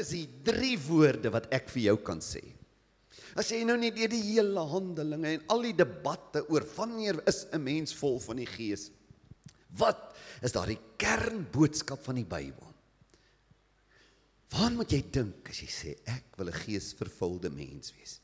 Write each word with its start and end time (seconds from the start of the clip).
is 0.00 0.14
die 0.14 0.26
drie 0.44 0.76
woorde 0.80 1.32
wat 1.32 1.50
ek 1.54 1.68
vir 1.72 1.90
jou 1.90 1.96
kan 2.06 2.22
sê. 2.24 2.42
As 3.38 3.50
jy 3.52 3.62
nou 3.66 3.76
net 3.78 3.94
deur 3.94 4.10
die 4.10 4.22
hele 4.32 4.62
handelinge 4.72 5.36
en 5.36 5.44
al 5.54 5.62
die 5.68 5.76
debatte 5.76 6.42
oor 6.50 6.66
wanneer 6.76 7.20
is 7.30 7.46
'n 7.52 7.62
mens 7.62 7.94
vol 7.94 8.18
van 8.18 8.36
die 8.36 8.46
Gees, 8.46 8.90
wat 9.78 10.16
is 10.42 10.52
daardie 10.52 10.80
kernboodskap 10.98 12.02
van 12.02 12.16
die 12.16 12.24
Bybel? 12.24 12.66
Waar 14.50 14.72
moet 14.74 14.90
jy 14.90 15.02
dink 15.12 15.48
as 15.50 15.60
jy 15.62 15.68
sê 15.68 15.90
ek 16.06 16.36
wil 16.36 16.48
'n 16.48 16.60
geesvervulde 16.66 17.50
mens 17.50 17.92
wees? 17.94 18.20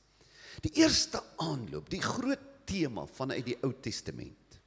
Die 0.62 0.82
eerste 0.82 1.22
aanloop, 1.38 1.88
die 1.88 2.02
groot 2.02 2.66
tema 2.66 3.06
vanuit 3.06 3.45
die 3.45 3.58
Ou 3.62 3.72
Testament 3.80 4.58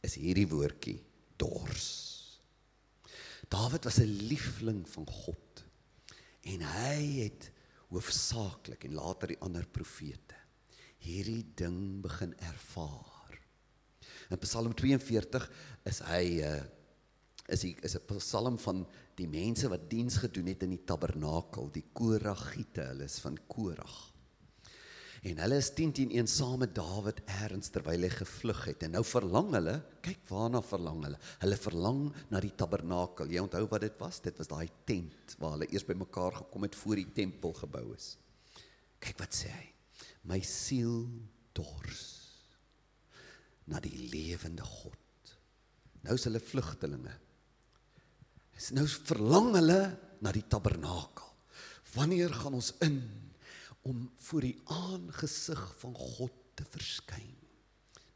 is 0.00 0.14
hierdie 0.14 0.48
woordjie 0.48 1.02
dors. 1.36 2.38
Dawid 3.50 3.84
was 3.84 3.98
'n 4.00 4.28
liefling 4.28 4.88
van 4.88 5.06
God 5.06 5.65
en 6.46 6.62
hy 6.62 7.26
het 7.26 7.50
hoofsaaklik 7.90 8.86
en 8.86 8.98
later 8.98 9.34
die 9.34 9.42
ander 9.44 9.66
profete 9.66 10.36
hierdie 11.06 11.44
ding 11.58 12.00
begin 12.04 12.32
ervaar. 12.42 13.36
In 14.30 14.40
Psalm 14.42 14.74
42 14.74 15.46
is 15.86 16.00
hy 16.08 16.24
'n 16.24 16.42
uh, 16.42 16.56
eh, 16.56 16.64
is 17.54 17.62
hy 17.62 17.76
is 17.82 17.94
'n 17.94 18.18
psalm 18.18 18.58
van 18.58 18.86
die 19.14 19.28
mense 19.28 19.68
wat 19.68 19.88
diens 19.90 20.16
gedoen 20.16 20.46
het 20.50 20.62
in 20.62 20.74
die 20.74 20.84
tabernakel, 20.84 21.70
die 21.70 21.84
Koragiete, 21.92 22.82
hulle 22.90 23.04
is 23.04 23.18
van 23.18 23.38
Korag. 23.46 24.12
En 25.26 25.40
hulle 25.42 25.56
is 25.58 25.72
10 25.74 25.92
teen 25.96 26.12
1 26.14 26.28
saam 26.30 26.60
met 26.62 26.74
Dawid 26.76 27.18
erns 27.42 27.72
terwyl 27.74 28.04
hy 28.06 28.10
gevlug 28.14 28.60
het. 28.68 28.84
En 28.86 28.92
nou 28.94 29.02
verlang 29.06 29.48
hulle, 29.56 29.74
kyk 30.04 30.20
waarna 30.28 30.60
verlang 30.62 31.00
hulle. 31.02 31.18
Hulle 31.42 31.58
verlang 31.58 32.02
na 32.30 32.42
die 32.44 32.52
tabernakel. 32.54 33.32
Jy 33.34 33.42
onthou 33.42 33.64
wat 33.72 33.82
dit 33.82 33.96
was? 33.98 34.20
Dit 34.22 34.38
was 34.38 34.50
daai 34.52 34.68
tent 34.86 35.34
waar 35.40 35.56
hulle 35.56 35.68
eers 35.72 35.86
bymekaar 35.88 36.38
gekom 36.44 36.68
het 36.68 36.78
voor 36.78 37.02
die 37.02 37.08
tempel 37.16 37.56
gebou 37.58 37.88
is. 37.96 38.12
Kyk 39.02 39.18
wat 39.24 39.34
sê 39.34 39.50
hy. 39.50 39.66
My 40.30 40.38
siel 40.46 41.08
dors 41.56 42.06
na 43.66 43.82
die 43.82 44.06
lewende 44.12 44.62
God. 44.62 45.34
Nou 46.06 46.14
is 46.14 46.26
hulle 46.28 46.42
vlugtelinge. 46.42 47.18
Nou 48.78 48.86
verlang 49.10 49.56
hulle 49.58 49.80
na 50.22 50.30
die 50.32 50.46
tabernakel. 50.46 51.32
Wanneer 51.96 52.30
gaan 52.30 52.54
ons 52.58 52.76
in 52.84 53.00
om 53.86 54.06
voor 54.28 54.46
die 54.48 54.56
aangesig 54.72 55.62
van 55.82 55.94
God 55.94 56.34
te 56.58 56.66
verskyn? 56.72 57.34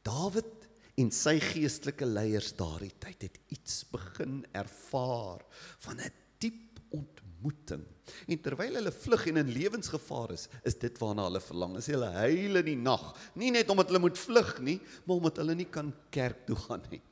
Dawid 0.07 0.67
en 1.01 1.13
sy 1.15 1.37
geestelike 1.43 2.09
leiers 2.09 2.53
daardie 2.59 2.93
tyd 3.01 3.29
het 3.29 3.39
iets 3.55 3.85
begin 3.93 4.43
ervaar 4.57 5.45
van 5.87 6.01
'n 6.01 6.13
diep 6.39 6.81
ontmoeting. 6.91 7.85
En 8.27 8.41
terwyl 8.43 8.75
hulle 8.75 8.93
vlug 8.93 9.27
en 9.27 9.37
in 9.37 9.53
lewensgevaar 9.55 10.33
is, 10.33 10.49
is 10.65 10.75
dit 10.79 10.99
waarna 10.99 11.29
hulle 11.29 11.41
verlang. 11.41 11.77
Is 11.77 11.87
hulle 11.87 12.11
huil 12.11 12.57
in 12.57 12.65
die 12.65 12.77
nag, 12.77 13.17
nie 13.35 13.51
net 13.51 13.71
omdat 13.71 13.89
hulle 13.89 14.03
moet 14.03 14.19
vlug 14.19 14.59
nie, 14.61 14.81
maar 15.05 15.17
omdat 15.17 15.37
hulle 15.37 15.55
nie 15.55 15.71
kan 15.71 15.95
kerk 16.11 16.47
toe 16.47 16.57
gaan 16.57 16.83
nie. 16.91 17.03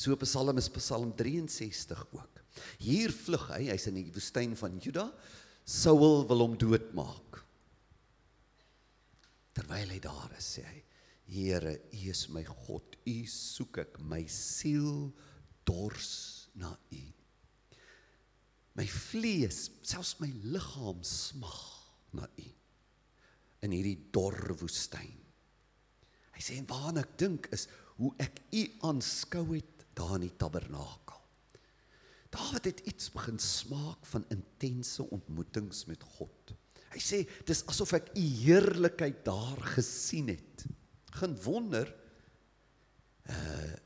So 0.00 0.16
Psalm 0.16 0.56
is 0.56 0.70
Psalm 0.72 1.12
63 1.12 2.06
ook. 2.16 2.40
Hier 2.80 3.12
vlug 3.12 3.50
hy, 3.52 3.66
hy's 3.68 3.86
in 3.90 3.98
die 4.00 4.08
woestyn 4.14 4.56
van 4.56 4.78
Juda. 4.80 5.10
Saul 5.64 6.24
wil 6.28 6.44
hom 6.44 6.56
doodmaak. 6.58 7.40
Terwyl 9.56 9.94
hy 9.94 9.98
daar 10.02 10.32
is, 10.38 10.48
sê 10.56 10.64
hy: 10.66 10.78
Here, 11.30 11.76
U 11.92 12.10
is 12.10 12.26
my 12.34 12.42
God. 12.42 12.96
U 13.06 13.16
soek 13.30 13.82
ek. 13.84 14.00
My 14.02 14.24
siel 14.26 15.10
dors 15.68 16.48
na 16.58 16.72
U. 16.74 17.02
My 18.78 18.86
vlees, 18.86 19.68
selfs 19.86 20.16
my 20.22 20.30
liggaam 20.54 21.04
smag 21.06 21.60
na 22.16 22.26
U 22.26 22.48
in 23.60 23.74
hierdie 23.76 24.08
dor 24.14 24.36
woestyn. 24.60 25.18
Hy 26.32 26.42
sê 26.42 26.56
en 26.56 26.68
waarna 26.70 27.04
ek 27.04 27.16
dink 27.20 27.50
is 27.52 27.66
hoe 28.00 28.14
ek 28.22 28.40
U 28.56 28.62
aanskou 28.88 29.44
het 29.52 29.84
daar 29.96 30.16
in 30.16 30.24
die 30.24 30.36
tabernakel. 30.40 31.19
Dawid 32.30 32.64
het 32.64 32.80
iets 32.86 33.10
begin 33.10 33.38
smaak 33.38 34.06
van 34.06 34.24
intense 34.30 35.02
ontmoetings 35.10 35.84
met 35.90 36.02
God. 36.16 36.54
Hy 36.90 37.00
sê 37.02 37.22
dis 37.46 37.62
asof 37.70 37.94
ek 37.98 38.10
u 38.18 38.22
heerlikheid 38.22 39.24
daar 39.26 39.58
gesien 39.76 40.30
het. 40.34 40.66
Geen 41.20 41.36
wonder 41.46 41.90
uh 43.30 43.78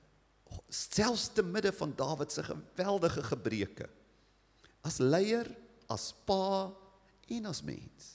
selfs 0.75 1.28
te 1.31 1.43
midde 1.47 1.71
van 1.72 1.93
Dawid 1.94 2.32
se 2.32 2.43
geweldige 2.43 3.22
gebreke 3.22 3.87
as 4.82 4.99
leier, 4.99 5.47
as 5.87 6.09
pa 6.26 6.72
en 7.31 7.47
as 7.47 7.62
mens. 7.62 8.09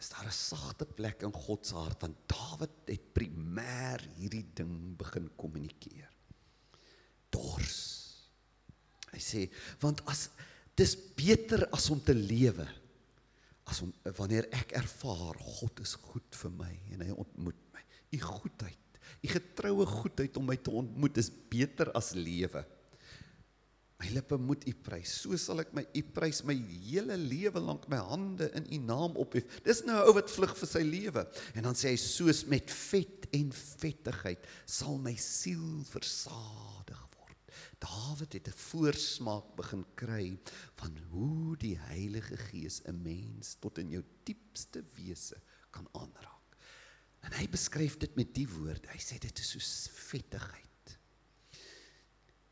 Is 0.00 0.08
daar 0.08 0.26
'n 0.26 0.32
sagte 0.32 0.86
plek 0.86 1.22
in 1.22 1.32
God 1.32 1.66
se 1.66 1.74
hart 1.74 2.00
want 2.00 2.16
Dawid 2.26 2.70
het 2.86 3.12
primêr 3.12 4.00
hierdie 4.16 4.48
ding 4.54 4.96
begin 4.96 5.30
kommunikeer. 5.36 6.10
Dors 7.30 7.99
Hy 9.10 9.22
sê 9.22 9.46
want 9.82 10.02
as 10.10 10.28
dis 10.78 10.94
beter 11.16 11.66
as 11.74 11.90
om 11.90 12.00
te 12.00 12.14
lewe 12.14 12.66
as 13.70 13.82
om 13.84 13.92
wanneer 14.18 14.48
ek 14.56 14.74
ervaar 14.80 15.38
God 15.38 15.82
is 15.84 15.94
goed 16.10 16.36
vir 16.42 16.52
my 16.58 16.72
en 16.94 17.04
hy 17.04 17.14
ontmoet 17.14 17.58
my. 17.74 17.84
U 18.16 18.18
goedheid, 18.24 19.00
u 19.22 19.30
getroue 19.30 19.86
goedheid 19.86 20.36
om 20.40 20.48
my 20.50 20.58
te 20.58 20.74
ontmoet 20.74 21.20
is 21.22 21.30
beter 21.30 21.92
as 21.98 22.12
lewe. 22.18 22.64
My 24.00 24.08
lippe 24.14 24.38
moet 24.40 24.64
u 24.64 24.72
prys. 24.80 25.12
So 25.22 25.36
sal 25.38 25.60
ek 25.60 25.74
my 25.76 25.84
u 25.84 26.02
prys 26.16 26.40
my 26.48 26.56
hele 26.56 27.18
lewe 27.20 27.60
lank 27.60 27.84
my 27.92 28.00
hande 28.08 28.48
in 28.56 28.66
u 28.72 28.80
naam 28.88 29.18
ophef. 29.20 29.60
Dis 29.66 29.84
nou 29.84 29.98
'n 29.98 30.08
ou 30.08 30.16
wat 30.16 30.32
vlug 30.32 30.56
vir 30.56 30.70
sy 30.70 30.80
lewe. 30.80 31.26
En 31.54 31.62
dan 31.68 31.76
sê 31.76 31.92
hy 31.92 32.00
soos 32.00 32.46
met 32.48 32.70
vet 32.70 33.28
en 33.36 33.52
vettigheid 33.52 34.40
sal 34.64 34.96
my 34.98 35.14
siel 35.14 35.84
versadig 35.92 37.09
Dawid 37.78 38.32
het 38.32 38.48
'n 38.48 38.60
voorsmaak 38.70 39.56
begin 39.56 39.84
kry 39.94 40.38
van 40.74 40.98
hoe 41.10 41.56
die 41.56 41.76
Heilige 41.78 42.36
Gees 42.36 42.80
'n 42.84 43.02
mens 43.02 43.56
tot 43.60 43.78
in 43.78 43.90
jou 43.90 44.04
diepste 44.24 44.84
wese 44.94 45.40
kan 45.70 45.88
aanraak. 45.92 46.56
En 47.20 47.32
hy 47.32 47.48
beskryf 47.48 47.96
dit 47.96 48.16
met 48.16 48.34
die 48.34 48.48
woord. 48.48 48.86
Hy 48.86 48.98
sê 48.98 49.18
dit 49.18 49.38
is 49.38 49.50
soos 49.50 49.88
vettigheid. 49.92 50.98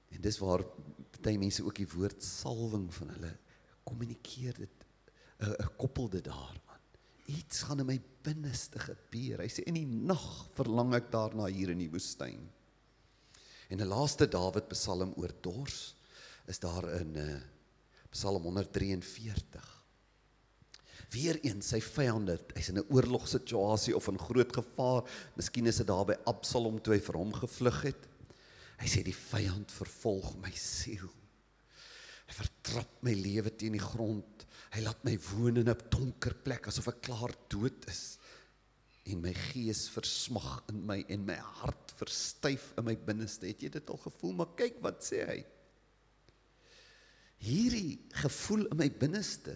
En 0.09 0.21
dis 0.21 0.39
waar 0.39 0.65
baie 1.23 1.39
mense 1.39 1.65
ook 1.65 1.81
die 1.81 1.89
woord 1.89 2.23
salwing 2.25 2.87
van 2.95 3.09
hulle 3.17 3.33
kommunikeer 3.89 4.55
dit 4.55 4.85
'n 5.39 5.45
uh, 5.45 5.67
'n 5.67 5.77
koppel 5.77 6.09
dit 6.09 6.25
daaraan. 6.25 6.85
Iets 7.27 7.63
gaan 7.63 7.81
in 7.81 7.87
my 7.87 8.01
binneste 8.23 8.79
gebeur. 8.79 9.41
Hy 9.41 9.49
sê 9.49 9.65
in 9.67 9.75
die 9.75 9.87
nag 9.87 10.49
verlang 10.57 10.95
ek 10.95 11.11
daarna 11.13 11.47
hier 11.47 11.71
in 11.71 11.79
die 11.79 11.91
woestyn. 11.91 12.49
En 13.69 13.81
'n 13.81 13.89
laaste 13.89 14.29
Dawid 14.29 14.69
Psalm 14.73 15.13
oor 15.17 15.33
dors 15.41 15.95
is 16.49 16.59
daar 16.59 16.87
in 17.01 17.17
uh, 17.17 17.41
Psalm 18.11 18.43
143. 18.43 19.67
Weereens 21.13 21.69
sy 21.73 21.81
vyande, 21.85 22.39
hy's 22.57 22.71
in 22.73 22.81
'n 22.81 22.89
oorlogsituasie 22.89 23.97
of 23.97 24.09
in 24.09 24.19
groot 24.19 24.53
gevaar. 24.53 25.05
Miskien 25.37 25.69
is 25.69 25.81
dit 25.81 25.87
daar 25.87 26.07
by 26.09 26.17
Absalom 26.25 26.81
toe 26.81 26.95
hy 26.97 27.01
vir 27.01 27.21
hom 27.21 27.33
gevlug 27.33 27.83
het. 27.85 28.09
Hy 28.81 28.89
sê 28.89 29.03
die 29.05 29.17
vyand 29.17 29.73
vervolg 29.73 30.37
my 30.41 30.53
siel. 30.57 31.09
Hy 32.29 32.35
vertrap 32.37 33.03
my 33.05 33.13
lewe 33.13 33.53
teen 33.57 33.77
die 33.77 33.85
grond. 33.85 34.47
Hy 34.73 34.81
laat 34.85 35.05
my 35.05 35.17
woon 35.31 35.61
in 35.61 35.69
'n 35.69 35.89
donker 35.93 36.35
plek 36.35 36.69
asof 36.69 36.89
ek 36.89 37.03
klaar 37.03 37.37
dood 37.49 37.85
is. 37.89 38.19
En 39.05 39.21
my 39.21 39.33
gees 39.33 39.89
versmag 39.89 40.65
in 40.69 40.87
my 40.87 41.05
en 41.09 41.25
my 41.25 41.37
hart 41.37 41.88
verstyf 41.99 42.73
in 42.79 42.87
my 42.89 42.95
binneste. 42.97 43.49
Het 43.51 43.67
jy 43.67 43.71
dit 43.79 43.91
al 43.93 44.01
gevoel? 44.03 44.35
Maar 44.39 44.55
kyk 44.59 44.81
wat 44.85 45.03
sê 45.07 45.23
hy. 45.29 45.39
Hierdie 47.43 47.99
gevoel 48.23 48.67
in 48.67 48.81
my 48.81 48.89
binneste 48.91 49.55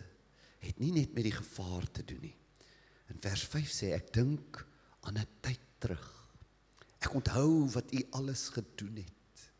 het 0.62 0.78
nie 0.78 0.92
net 0.94 1.14
met 1.16 1.26
die 1.26 1.34
gevaar 1.34 1.88
te 1.90 2.04
doen 2.06 2.22
nie. 2.28 2.36
In 3.10 3.18
vers 3.22 3.42
5 3.50 3.72
sê 3.74 3.90
ek 3.96 4.12
dink 4.14 4.62
aan 5.02 5.18
'n 5.18 5.26
tyd 5.42 5.60
terug. 5.82 6.08
Ek 7.02 7.14
onthou 7.14 7.66
wat 7.74 7.92
u 7.92 8.00
alles 8.10 8.48
gedoen 8.54 9.02
het. 9.02 9.50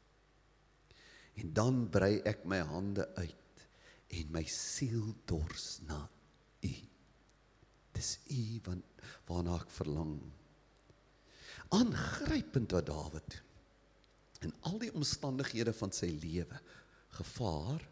En 1.34 1.52
dan 1.52 1.88
brei 1.90 2.20
ek 2.24 2.44
my 2.44 2.60
hande 2.60 3.08
uit 3.16 3.66
en 4.08 4.30
my 4.30 4.44
siel 4.44 5.14
dors 5.26 5.80
na 5.88 6.08
u. 6.62 6.74
Dis 7.92 8.18
u 8.30 8.60
waarna 9.26 9.56
ek 9.56 9.70
verlang 9.70 10.20
aangrypend 11.72 12.74
wat 12.76 12.86
Dawid 12.86 13.26
doen. 13.32 13.48
In 14.42 14.54
al 14.66 14.78
die 14.82 14.90
omstandighede 14.98 15.72
van 15.76 15.92
sy 15.94 16.10
lewe, 16.18 16.58
gevaar 17.14 17.82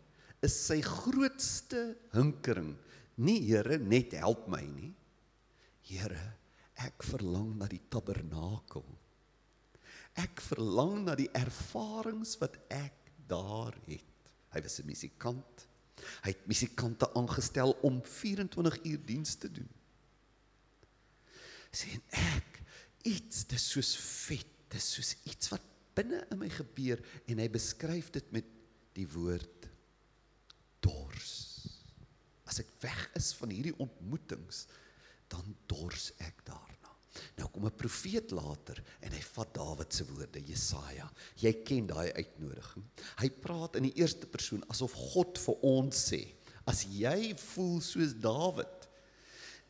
is 0.42 0.56
sy 0.66 0.80
grootste 0.82 1.92
hinkering 2.14 2.72
nie 3.20 3.38
Here 3.44 3.78
net 3.78 4.16
help 4.18 4.46
my 4.50 4.62
nie. 4.64 4.92
Here, 5.90 6.22
ek 6.80 7.04
verlang 7.04 7.52
na 7.60 7.68
die 7.70 7.82
tabernakel. 7.92 8.84
Ek 10.20 10.40
verlang 10.42 11.04
na 11.06 11.16
die 11.18 11.28
ervarings 11.36 12.36
wat 12.40 12.56
ek 12.72 13.12
daar 13.30 13.76
het. 13.86 14.32
Hy 14.50 14.62
was 14.64 14.80
'n 14.80 14.86
musikant. 14.86 15.66
Hy 16.24 16.30
het 16.32 16.46
musikante 16.48 17.06
aangestel 17.14 17.76
om 17.82 18.00
24 18.02 18.84
uur 18.84 19.00
diens 19.06 19.34
te 19.34 19.52
doen. 19.52 19.68
Sien 21.70 22.02
ek 22.10 22.59
iets 23.08 23.44
dis 23.50 23.66
soos 23.74 23.94
vet, 24.28 24.48
dis 24.70 24.86
soos 24.96 25.14
iets 25.28 25.50
wat 25.52 25.64
binne 25.96 26.22
in 26.30 26.40
my 26.40 26.48
gebeur 26.52 27.00
en 27.26 27.42
hy 27.42 27.48
beskryf 27.52 28.10
dit 28.14 28.32
met 28.34 28.46
die 28.96 29.06
woord 29.10 29.68
dors. 30.84 31.36
As 32.48 32.60
ek 32.62 32.70
weg 32.82 33.00
is 33.18 33.32
van 33.38 33.52
hierdie 33.54 33.76
ontmoetings, 33.82 34.66
dan 35.30 35.54
dors 35.70 36.10
ek 36.18 36.42
daarna. 36.46 36.70
Nou 37.38 37.48
kom 37.50 37.66
'n 37.66 37.76
profeet 37.76 38.30
later 38.30 38.82
en 39.02 39.12
hy 39.12 39.20
vat 39.20 39.54
Dawid 39.54 39.92
se 39.92 40.04
woorde, 40.04 40.40
Jesaja. 40.40 41.10
Jy 41.36 41.52
ken 41.64 41.86
daai 41.86 42.12
uitnodiging. 42.12 42.84
Hy 43.18 43.30
praat 43.30 43.76
in 43.76 43.82
die 43.82 43.98
eerste 43.98 44.26
persoon 44.26 44.62
asof 44.68 44.92
God 44.92 45.38
vir 45.38 45.56
ons 45.62 46.12
sê: 46.12 46.34
"As 46.66 46.84
jy 46.84 47.34
voel 47.36 47.80
soos 47.80 48.14
Dawid, 48.14 48.79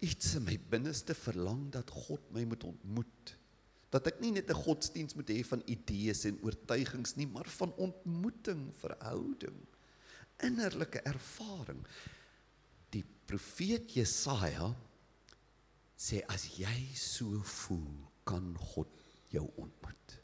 iets 0.01 0.35
in 0.35 0.45
my 0.45 0.57
binneste 0.71 1.15
verlang 1.15 1.69
dat 1.73 1.91
God 1.91 2.33
my 2.35 2.45
moet 2.49 2.65
ontmoet." 2.65 3.37
dat 3.91 4.07
ek 4.07 4.21
nie 4.23 4.31
net 4.31 4.51
'n 4.51 4.63
godsdiens 4.63 5.15
moet 5.15 5.31
hê 5.31 5.43
van 5.45 5.63
idees 5.67 6.25
en 6.25 6.39
oortuigings 6.43 7.17
nie, 7.17 7.27
maar 7.27 7.49
van 7.59 7.75
ontmoeting, 7.75 8.71
verhouding, 8.79 9.59
innerlike 10.39 11.03
ervaring. 11.03 11.83
Die 12.91 13.05
profeet 13.27 13.91
Jesaja 13.91 14.75
sê 15.99 16.23
as 16.29 16.47
jy 16.57 16.95
so 16.95 17.43
voel, 17.43 18.09
kan 18.25 18.55
God 18.59 18.89
jou 19.29 19.51
ontmoet. 19.57 20.19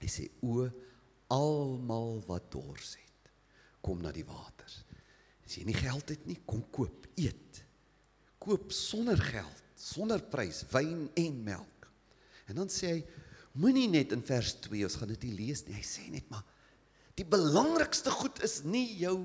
Hy 0.00 0.08
sê 0.10 0.28
o 0.42 0.68
almal 1.28 2.20
wat 2.26 2.50
dors 2.50 2.96
het, 2.96 3.30
kom 3.80 4.02
na 4.02 4.12
die 4.12 4.26
waters. 4.26 4.84
As 5.44 5.56
jy 5.56 5.64
nie 5.64 5.74
geld 5.78 6.08
het 6.08 6.26
nie, 6.26 6.40
kom 6.44 6.64
koop, 6.70 7.06
eet. 7.16 7.63
Koop 8.44 8.72
sonder 8.72 9.20
geld, 9.20 9.62
sonder 9.76 10.20
prys 10.20 10.62
wyn 10.72 11.08
en 11.20 11.42
melk. 11.44 11.88
En 12.48 12.60
dan 12.60 12.68
sê 12.72 12.90
hy 12.92 13.02
moenie 13.60 13.88
net 13.88 14.12
in 14.12 14.24
vers 14.24 14.54
2 14.66 14.84
ons 14.84 14.98
gaan 15.00 15.12
dit 15.14 15.28
nie 15.28 15.36
lees 15.46 15.64
nie. 15.66 15.78
Hy 15.78 15.86
sê 15.86 16.08
net 16.12 16.28
maar 16.32 16.44
die 17.14 17.24
belangrikste 17.24 18.10
goed 18.10 18.42
is 18.44 18.60
nie 18.66 18.88
jou 18.98 19.20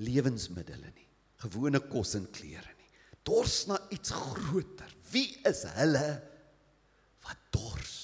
lewensmiddels 0.00 0.92
nie, 0.92 1.08
gewone 1.40 1.80
kos 1.90 2.14
en 2.18 2.28
klere 2.30 2.76
dors 3.26 3.66
na 3.68 3.78
iets 3.92 4.12
groter. 4.14 4.90
Wie 5.10 5.36
is 5.48 5.64
hulle 5.76 6.08
wat 7.26 7.42
dors 7.54 7.96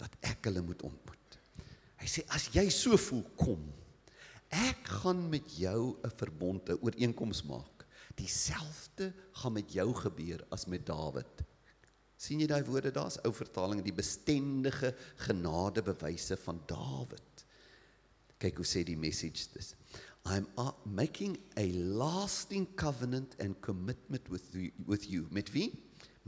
dat 0.00 0.14
ek 0.26 0.48
hulle 0.48 0.62
moet 0.64 0.82
ontmoet? 0.86 1.38
Hy 2.00 2.08
sê 2.08 2.24
as 2.32 2.48
jy 2.54 2.66
so 2.72 2.96
voel, 2.96 3.24
kom. 3.38 3.60
Ek 4.50 4.88
gaan 5.02 5.28
met 5.30 5.46
jou 5.58 5.96
'n 6.02 6.10
verbond, 6.16 6.70
'n 6.70 6.80
ooreenkoms 6.82 7.44
maak. 7.44 7.79
Dieselfde 8.18 9.12
gaan 9.42 9.52
met 9.52 9.72
jou 9.72 9.94
gebeur 9.94 10.44
as 10.50 10.66
met 10.66 10.86
Dawid. 10.86 11.46
sien 12.20 12.42
jy 12.42 12.50
daai 12.50 12.66
woorde 12.68 12.90
daar's 12.92 13.16
ou 13.24 13.30
vertaling 13.32 13.80
die 13.80 13.94
bestendige 13.96 14.90
genadebewyse 15.24 16.36
van 16.42 16.58
Dawid. 16.68 17.44
Kyk 18.40 18.60
hoe 18.60 18.66
sê 18.68 18.82
die 18.84 18.98
message 19.00 19.48
dis. 19.54 19.72
I'm 20.28 20.44
making 20.84 21.38
a 21.56 21.64
lasting 21.72 22.66
covenant 22.76 23.36
and 23.40 23.56
commitment 23.64 24.28
with 24.28 24.52
you, 24.52 24.68
with 24.84 25.08
you. 25.08 25.26
Met 25.30 25.48
wie? 25.56 25.72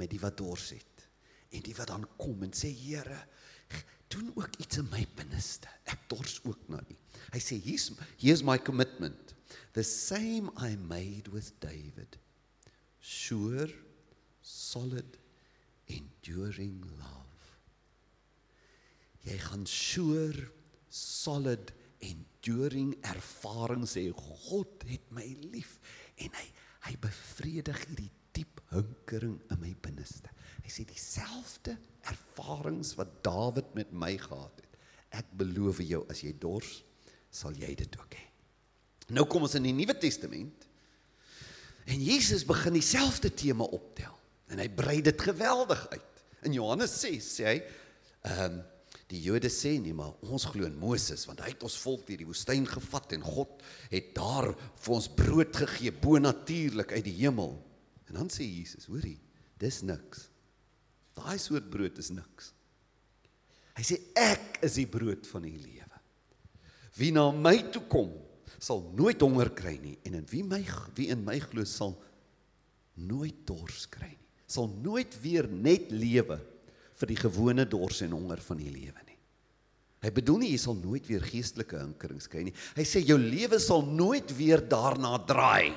Met 0.01 0.11
die 0.15 0.21
wat 0.21 0.39
dors 0.41 0.71
het. 0.73 1.05
En 1.53 1.61
die 1.61 1.77
wat 1.77 1.93
dan 1.93 2.09
kom 2.17 2.41
en 2.43 2.57
sê 2.57 2.73
Here, 2.73 3.21
doen 4.13 4.33
ook 4.35 4.57
iets 4.65 4.81
in 4.81 4.89
my 4.93 5.05
binneste. 5.17 5.69
Ek 5.93 6.09
dors 6.09 6.41
ook 6.49 6.69
na 6.73 6.81
U. 6.81 6.97
Hy 7.33 7.41
sê 7.41 7.59
hier's 7.61 7.91
here's 8.17 8.45
my 8.45 8.59
commitment. 8.61 9.37
The 9.73 9.85
same 9.85 10.51
I 10.57 10.77
made 10.77 11.29
with 11.29 11.59
David. 11.61 12.19
Sure, 13.01 13.69
solid, 14.43 15.19
enduring 15.89 16.83
love. 16.99 17.31
Jy 19.23 19.39
gaan 19.39 19.67
sure, 19.67 20.49
solid, 20.91 21.73
enduring 22.03 22.97
ervaring 23.07 23.87
sê 23.87 24.09
God 24.11 24.83
het 24.89 25.05
my 25.15 25.29
lief 25.53 25.79
en 26.19 26.35
hy 26.35 26.49
hy 26.83 26.97
bevredig 26.99 27.79
hierdie 27.85 28.11
diep 28.35 28.59
hinkering 28.73 29.37
in 29.53 29.61
my 29.63 29.71
binneste. 29.85 30.33
Hy 30.65 30.73
sê 30.73 30.87
dieselfde 30.89 31.77
ervarings 32.11 32.97
wat 32.99 33.21
Dawid 33.23 33.71
met 33.79 33.93
my 33.95 34.17
gehad 34.19 34.59
het. 34.59 34.81
Ek 35.23 35.31
beloof 35.39 35.79
jou 35.85 36.03
as 36.11 36.25
jy 36.25 36.33
dors, 36.43 36.81
sal 37.31 37.55
jy 37.55 37.71
dit 37.79 37.99
ook 38.01 38.19
hê. 38.19 38.32
Nou 39.13 39.27
kom 39.29 39.45
ons 39.47 39.57
in 39.59 39.67
die 39.69 39.77
Nuwe 39.77 39.95
Testament. 40.01 40.67
En 41.85 42.01
Jesus 42.01 42.47
begin 42.49 42.79
dieselfde 42.79 43.33
tema 43.35 43.65
optel 43.65 44.15
en 44.53 44.61
hy 44.61 44.69
brei 44.69 45.01
dit 45.05 45.25
geweldig 45.25 45.81
uit. 45.93 46.21
In 46.47 46.55
Johannes 46.57 46.95
6 47.01 47.33
sê 47.39 47.49
hy 47.49 47.57
ehm 48.29 48.61
um, 48.61 48.61
Die 49.13 49.21
Jode 49.21 49.51
sê 49.53 49.75
nie 49.81 49.93
maar 49.93 50.15
ons 50.25 50.47
glo 50.49 50.65
in 50.65 50.79
Moses 50.81 51.27
want 51.29 51.43
hy 51.45 51.51
het 51.53 51.65
ons 51.67 51.77
volk 51.85 52.07
deur 52.09 52.21
die 52.23 52.29
woestyn 52.29 52.65
gevat 52.69 53.13
en 53.17 53.25
God 53.25 53.61
het 53.93 54.09
daar 54.17 54.49
vir 54.57 54.95
ons 54.95 55.09
brood 55.13 55.59
gegee 55.65 55.93
bo 55.93 56.21
natuurlik 56.21 56.95
uit 56.95 57.05
die 57.05 57.19
hemel. 57.19 57.59
En 58.09 58.23
dan 58.23 58.33
sê 58.33 58.47
Jesus, 58.47 58.89
hoorie, 58.89 59.19
dis 59.61 59.83
niks. 59.85 60.31
Daai 61.19 61.37
soort 61.41 61.69
brood 61.73 62.01
is 62.01 62.09
niks. 62.15 62.53
Hy 63.77 63.85
sê 63.85 63.99
ek 64.17 64.63
is 64.65 64.79
die 64.81 64.89
brood 64.89 65.29
van 65.29 65.45
die 65.45 65.59
lewe. 65.61 66.01
Wie 66.97 67.13
na 67.13 67.27
my 67.33 67.59
toe 67.73 67.85
kom, 67.93 68.15
sal 68.63 68.85
nooit 68.95 69.21
honger 69.25 69.51
kry 69.59 69.75
nie 69.83 69.97
en 70.07 70.21
in 70.21 70.27
wie 70.31 70.45
my 70.47 70.61
wie 70.97 71.09
in 71.11 71.25
my 71.27 71.39
glo 71.43 71.67
sal 71.67 71.97
nooit 72.95 73.43
dors 73.49 73.87
kry 73.91 74.13
nie. 74.13 74.29
Sal 74.47 74.69
nooit 74.85 75.15
weer 75.23 75.49
net 75.49 75.91
lewe 75.91 76.39
vir 77.01 77.11
die 77.11 77.19
gewone 77.19 77.65
dors 77.67 78.03
en 78.05 78.13
honger 78.15 78.43
van 78.45 78.61
die 78.61 78.71
lewe 78.71 79.07
nie. 79.07 79.17
Hy 80.03 80.11
bedoel 80.15 80.43
nie 80.43 80.51
jy 80.53 80.61
sal 80.61 80.77
nooit 80.79 81.07
weer 81.09 81.25
geestelike 81.25 81.79
hinkerings 81.79 82.29
kry 82.31 82.45
nie. 82.47 82.55
Hy 82.77 82.85
sê 82.87 83.03
jou 83.07 83.17
lewe 83.19 83.59
sal 83.63 83.85
nooit 83.87 84.31
weer 84.37 84.63
daarna 84.63 85.15
draai. 85.27 85.73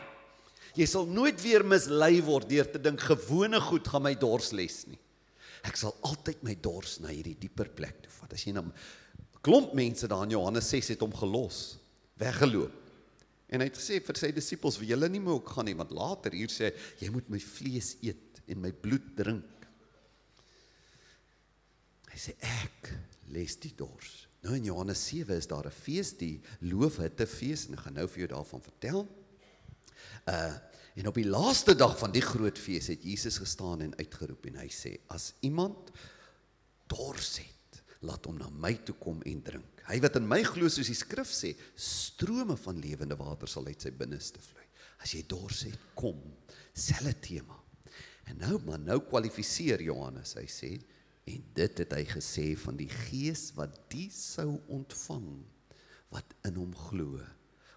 Jy 0.76 0.88
sal 0.92 1.08
nooit 1.08 1.40
weer 1.40 1.64
mislei 1.64 2.20
word 2.26 2.50
deur 2.52 2.68
te 2.68 2.82
dink 2.84 3.00
gewone 3.06 3.62
goed 3.64 3.88
gaan 3.88 4.04
my 4.06 4.14
dors 4.20 4.52
les 4.58 4.82
nie. 4.90 5.00
Ek 5.66 5.80
sal 5.80 5.96
altyd 6.06 6.44
my 6.46 6.58
dors 6.62 7.00
na 7.02 7.14
hierdie 7.14 7.38
dieper 7.40 7.72
plek 7.74 8.04
toe 8.04 8.14
vat. 8.20 8.36
As 8.36 8.44
jy 8.46 8.54
na 8.54 8.66
klomp 9.46 9.74
mense 9.78 10.10
daar 10.10 10.26
in 10.28 10.36
Johannes 10.36 10.68
6 10.74 10.92
het 10.94 11.06
hom 11.06 11.14
gelos, 11.16 11.78
weggeloop. 12.20 12.84
En 13.52 13.62
hy 13.62 13.68
het 13.70 13.78
gesê 13.78 14.00
vir 14.04 14.18
sy 14.18 14.32
disippels, 14.34 14.80
"Wil 14.80 14.90
julle 14.90 15.10
nie 15.10 15.20
meer 15.20 15.38
ook 15.38 15.50
gaan 15.50 15.66
nie, 15.66 15.76
want 15.76 15.92
later 15.92 16.32
hier 16.32 16.48
sê 16.48 16.74
jy 17.00 17.10
moet 17.10 17.30
my 17.30 17.40
vlees 17.40 17.96
eet 18.02 18.42
en 18.48 18.62
my 18.62 18.72
bloed 18.72 19.16
drink." 19.16 19.46
Hy 22.10 22.18
sê 22.18 22.34
ek 22.40 22.94
les 23.28 23.56
die 23.56 23.74
dors. 23.76 24.28
Nou 24.46 24.56
in 24.56 24.64
Johannes 24.64 25.08
7 25.08 25.36
is 25.36 25.48
daar 25.48 25.66
'n 25.66 25.72
fees, 25.72 26.14
die 26.18 26.42
loofhutte 26.62 27.28
fees 27.28 27.68
en 27.68 27.74
ek 27.74 27.80
gaan 27.80 27.94
nou 27.94 28.08
vir 28.08 28.20
jou 28.20 28.28
daarvan 28.28 28.62
vertel. 28.62 29.08
Uh 30.28 30.56
en 30.96 31.08
op 31.08 31.16
die 31.16 31.28
laaste 31.28 31.76
dag 31.76 31.98
van 32.00 32.12
die 32.12 32.22
groot 32.22 32.58
fees 32.58 32.88
het 32.88 33.04
Jesus 33.04 33.38
gestaan 33.38 33.82
en 33.82 33.98
uitgeroep 33.98 34.46
en 34.46 34.56
hy 34.56 34.70
sê 34.72 34.94
as 35.12 35.34
iemand 35.42 35.92
dors 36.88 37.38
het, 37.38 37.55
laat 38.06 38.26
hom 38.30 38.40
na 38.40 38.50
my 38.50 38.74
toe 38.86 38.96
kom 39.02 39.22
en 39.26 39.44
drink. 39.46 39.84
Hy 39.90 40.00
wat 40.02 40.18
in 40.20 40.28
my 40.30 40.42
glo 40.48 40.70
soos 40.72 40.90
die 40.90 40.98
skrif 40.98 41.30
sê, 41.34 41.54
strome 41.78 42.58
van 42.58 42.82
lewende 42.82 43.18
water 43.20 43.50
sal 43.50 43.68
uit 43.70 43.82
sy 43.82 43.92
binneste 43.94 44.42
vloei. 44.42 44.66
As 45.04 45.14
jy 45.14 45.26
dors 45.30 45.66
het, 45.68 45.80
kom. 45.98 46.22
Selfe 46.74 47.14
tema. 47.22 47.58
En 48.26 48.40
nou 48.42 48.58
maar 48.66 48.82
nou 48.82 49.00
kwalifiseer 49.06 49.84
Johannes. 49.86 50.34
Hy 50.40 50.48
sê 50.50 50.72
En 51.26 51.46
dit 51.58 51.80
het 51.82 51.94
hy 51.98 52.04
gesê 52.06 52.52
van 52.62 52.78
die 52.78 52.90
gees 52.90 53.50
wat 53.58 53.74
die 53.90 54.12
sou 54.14 54.60
ontvang 54.72 55.30
wat 56.14 56.36
in 56.46 56.60
hom 56.60 56.76
glo. 56.88 57.18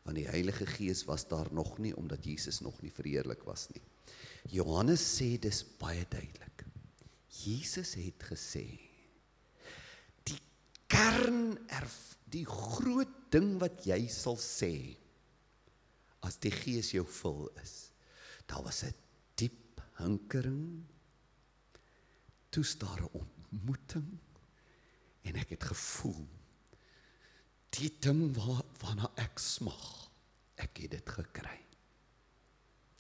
Want 0.05 0.21
die 0.21 0.29
Heilige 0.29 0.67
Gees 0.69 1.03
was 1.09 1.25
daar 1.29 1.49
nog 1.53 1.79
nie 1.81 1.95
omdat 1.97 2.25
Jesus 2.25 2.61
nog 2.65 2.77
nie 2.85 2.93
verheerlik 2.93 3.43
was 3.49 3.67
nie. 3.73 3.83
Johannes 4.53 5.01
sê 5.01 5.37
dis 5.41 5.63
baie 5.81 6.05
duidelik. 6.09 6.65
Jesus 7.45 7.95
het 7.97 8.29
gesê 8.29 8.67
kern 10.99 11.55
erf 11.71 11.99
die 12.33 12.45
groot 12.49 13.15
ding 13.33 13.57
wat 13.63 13.85
jy 13.87 14.01
sal 14.11 14.39
sê 14.41 14.73
as 16.27 16.41
die 16.43 16.53
Gees 16.53 16.91
jou 16.93 17.05
vul 17.07 17.47
is. 17.63 17.93
Daar 18.51 18.65
was 18.67 18.83
'n 18.85 18.95
diep 19.37 19.81
hinkering 19.99 20.83
toestaar 22.51 23.05
om 23.13 23.29
ontmoeting 23.49 24.19
en 25.23 25.37
ek 25.41 25.55
het 25.57 25.69
gevoel 25.71 26.27
die 27.77 27.91
ding 28.01 28.29
waar 28.37 28.65
waarna 28.83 29.11
ek 29.21 29.41
smag 29.41 30.11
ek 30.57 30.83
het 30.85 30.97
dit 30.97 31.13
gekry 31.19 31.59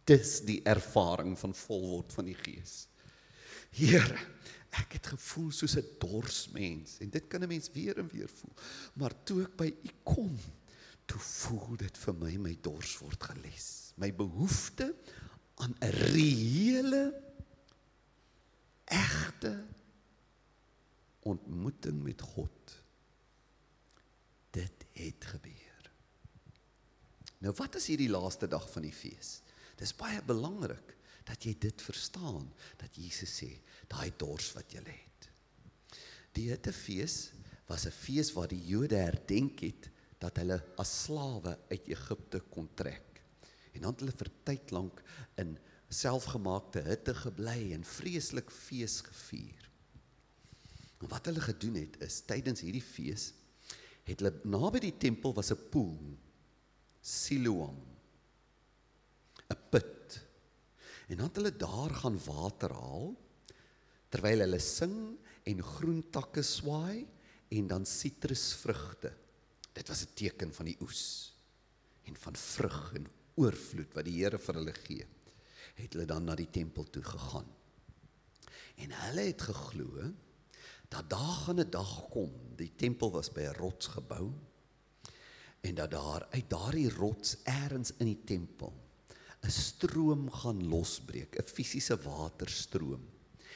dis 0.09 0.39
die 0.49 0.61
ervaring 0.65 1.37
van 1.39 1.55
vol 1.55 1.85
word 1.97 2.13
van 2.17 2.29
die 2.31 2.39
gees 2.39 2.87
Here 3.77 4.17
ek 4.71 4.93
het 4.93 5.07
gevoel 5.07 5.51
soos 5.51 5.77
'n 5.77 5.97
dors 5.99 6.49
mens 6.53 6.99
en 7.01 7.11
dit 7.11 7.29
kan 7.29 7.43
'n 7.43 7.49
mens 7.49 7.71
weer 7.73 7.99
en 7.99 8.09
weer 8.09 8.29
voel 8.29 8.55
maar 8.95 9.15
toe 9.25 9.43
ek 9.43 9.57
by 9.57 9.75
u 9.83 9.91
kom 10.03 10.39
toe 11.09 11.21
voel 11.21 11.79
dit 11.81 12.01
vir 12.05 12.17
my 12.21 12.35
my 12.49 12.55
dors 12.65 12.99
word 13.01 13.31
geles. 13.31 13.69
My 14.01 14.11
behoefte 14.15 14.93
aan 15.63 15.75
'n 15.81 15.95
reële 16.13 17.05
egte 18.85 19.55
ontmoeting 21.25 22.03
met 22.03 22.21
God. 22.21 22.77
Dit 24.51 24.85
het 24.93 25.25
gebeur. 25.25 25.91
Nou 27.39 27.55
wat 27.57 27.75
is 27.75 27.87
hierdie 27.87 28.11
laaste 28.11 28.49
dag 28.49 28.71
van 28.71 28.83
die 28.83 28.93
fees? 28.93 29.41
Dis 29.77 29.95
baie 29.95 30.23
belangrik 30.23 30.97
dat 31.29 31.45
jy 31.45 31.55
dit 31.61 31.83
verstaan 31.85 32.47
dat 32.81 32.97
Jesus 32.97 33.35
sê 33.43 33.51
daai 33.91 34.11
dors 34.17 34.53
wat 34.57 34.73
jy 34.73 34.83
het. 34.87 35.29
Die 36.37 36.49
Hittefees 36.49 37.31
was 37.69 37.87
'n 37.87 37.93
fees 37.93 38.33
waar 38.33 38.49
die 38.49 38.65
Jode 38.65 38.97
herdenk 38.97 39.61
het 39.61 39.91
dat 40.19 40.37
hulle 40.37 40.59
as 40.77 41.05
slawe 41.05 41.59
uit 41.71 41.89
Egipte 41.89 42.41
kon 42.51 42.69
trek. 42.75 43.23
En 43.73 43.83
dan 43.83 43.93
het 43.93 44.01
hulle 44.01 44.17
vir 44.17 44.31
tyd 44.45 44.71
lank 44.71 45.03
in 45.37 45.59
selfgemaakte 45.89 46.83
hitte 46.85 47.15
gebly 47.15 47.73
en 47.73 47.85
vreeslik 47.85 48.51
fees 48.51 49.01
gevier. 49.01 49.71
En 51.01 51.09
wat 51.09 51.27
hulle 51.27 51.41
gedoen 51.41 51.75
het 51.75 52.01
is 52.03 52.23
tydens 52.27 52.61
hierdie 52.61 52.85
fees 52.85 53.33
het 54.09 54.23
hulle 54.23 54.41
naby 54.49 54.81
die 54.81 54.97
tempel 54.97 55.35
was 55.37 55.53
'n 55.53 55.69
poel 55.71 56.17
Siloam 57.01 57.79
'n 59.51 59.61
put 59.71 60.21
en 61.09 61.17
dan 61.17 61.27
het 61.27 61.41
hulle 61.41 61.57
daar 61.57 61.95
gaan 62.03 62.19
water 62.25 62.73
haal 62.73 63.13
terwyl 64.13 64.45
hulle 64.45 64.61
sing 64.61 64.97
en 65.49 65.63
groen 65.75 66.03
takke 66.15 66.45
swaai 66.45 67.07
en 67.49 67.69
dan 67.71 67.87
sitrusvrugte 67.89 69.13
dit 69.73 69.89
was 69.89 70.03
'n 70.05 70.15
teken 70.15 70.53
van 70.55 70.67
die 70.67 70.79
oes 70.81 71.33
en 72.05 72.17
van 72.17 72.37
vrug 72.37 72.93
en 72.95 73.07
oorvloed 73.35 73.95
wat 73.95 74.05
die 74.05 74.19
Here 74.19 74.39
vir 74.39 74.55
hulle 74.61 74.75
gee 74.85 75.07
het 75.79 75.95
hulle 75.95 76.09
dan 76.11 76.27
na 76.27 76.35
die 76.39 76.51
tempel 76.51 76.87
toe 76.91 77.03
gegaan. 77.05 77.47
En 78.79 78.95
hulle 79.05 79.29
het 79.31 79.43
geglo 79.43 80.11
dat 80.89 81.11
daar 81.11 81.37
gaan 81.45 81.61
'n 81.61 81.71
dag 81.71 82.09
kom, 82.09 82.33
die 82.57 82.73
tempel 82.77 83.11
was 83.11 83.31
by 83.33 83.41
'n 83.41 83.59
rots 83.59 83.87
gebou 83.87 84.33
en 85.61 85.75
dat 85.75 85.91
daar 85.91 86.27
uit 86.31 86.51
daardie 86.51 86.91
rots 86.91 87.37
eers 87.45 87.93
in 87.99 88.07
die 88.07 88.25
tempel 88.25 88.73
'n 89.41 89.51
stroom 89.51 90.31
gaan 90.31 90.67
losbreek, 90.69 91.39
'n 91.39 91.47
fisiese 91.47 91.97
waterstroom. 92.03 93.05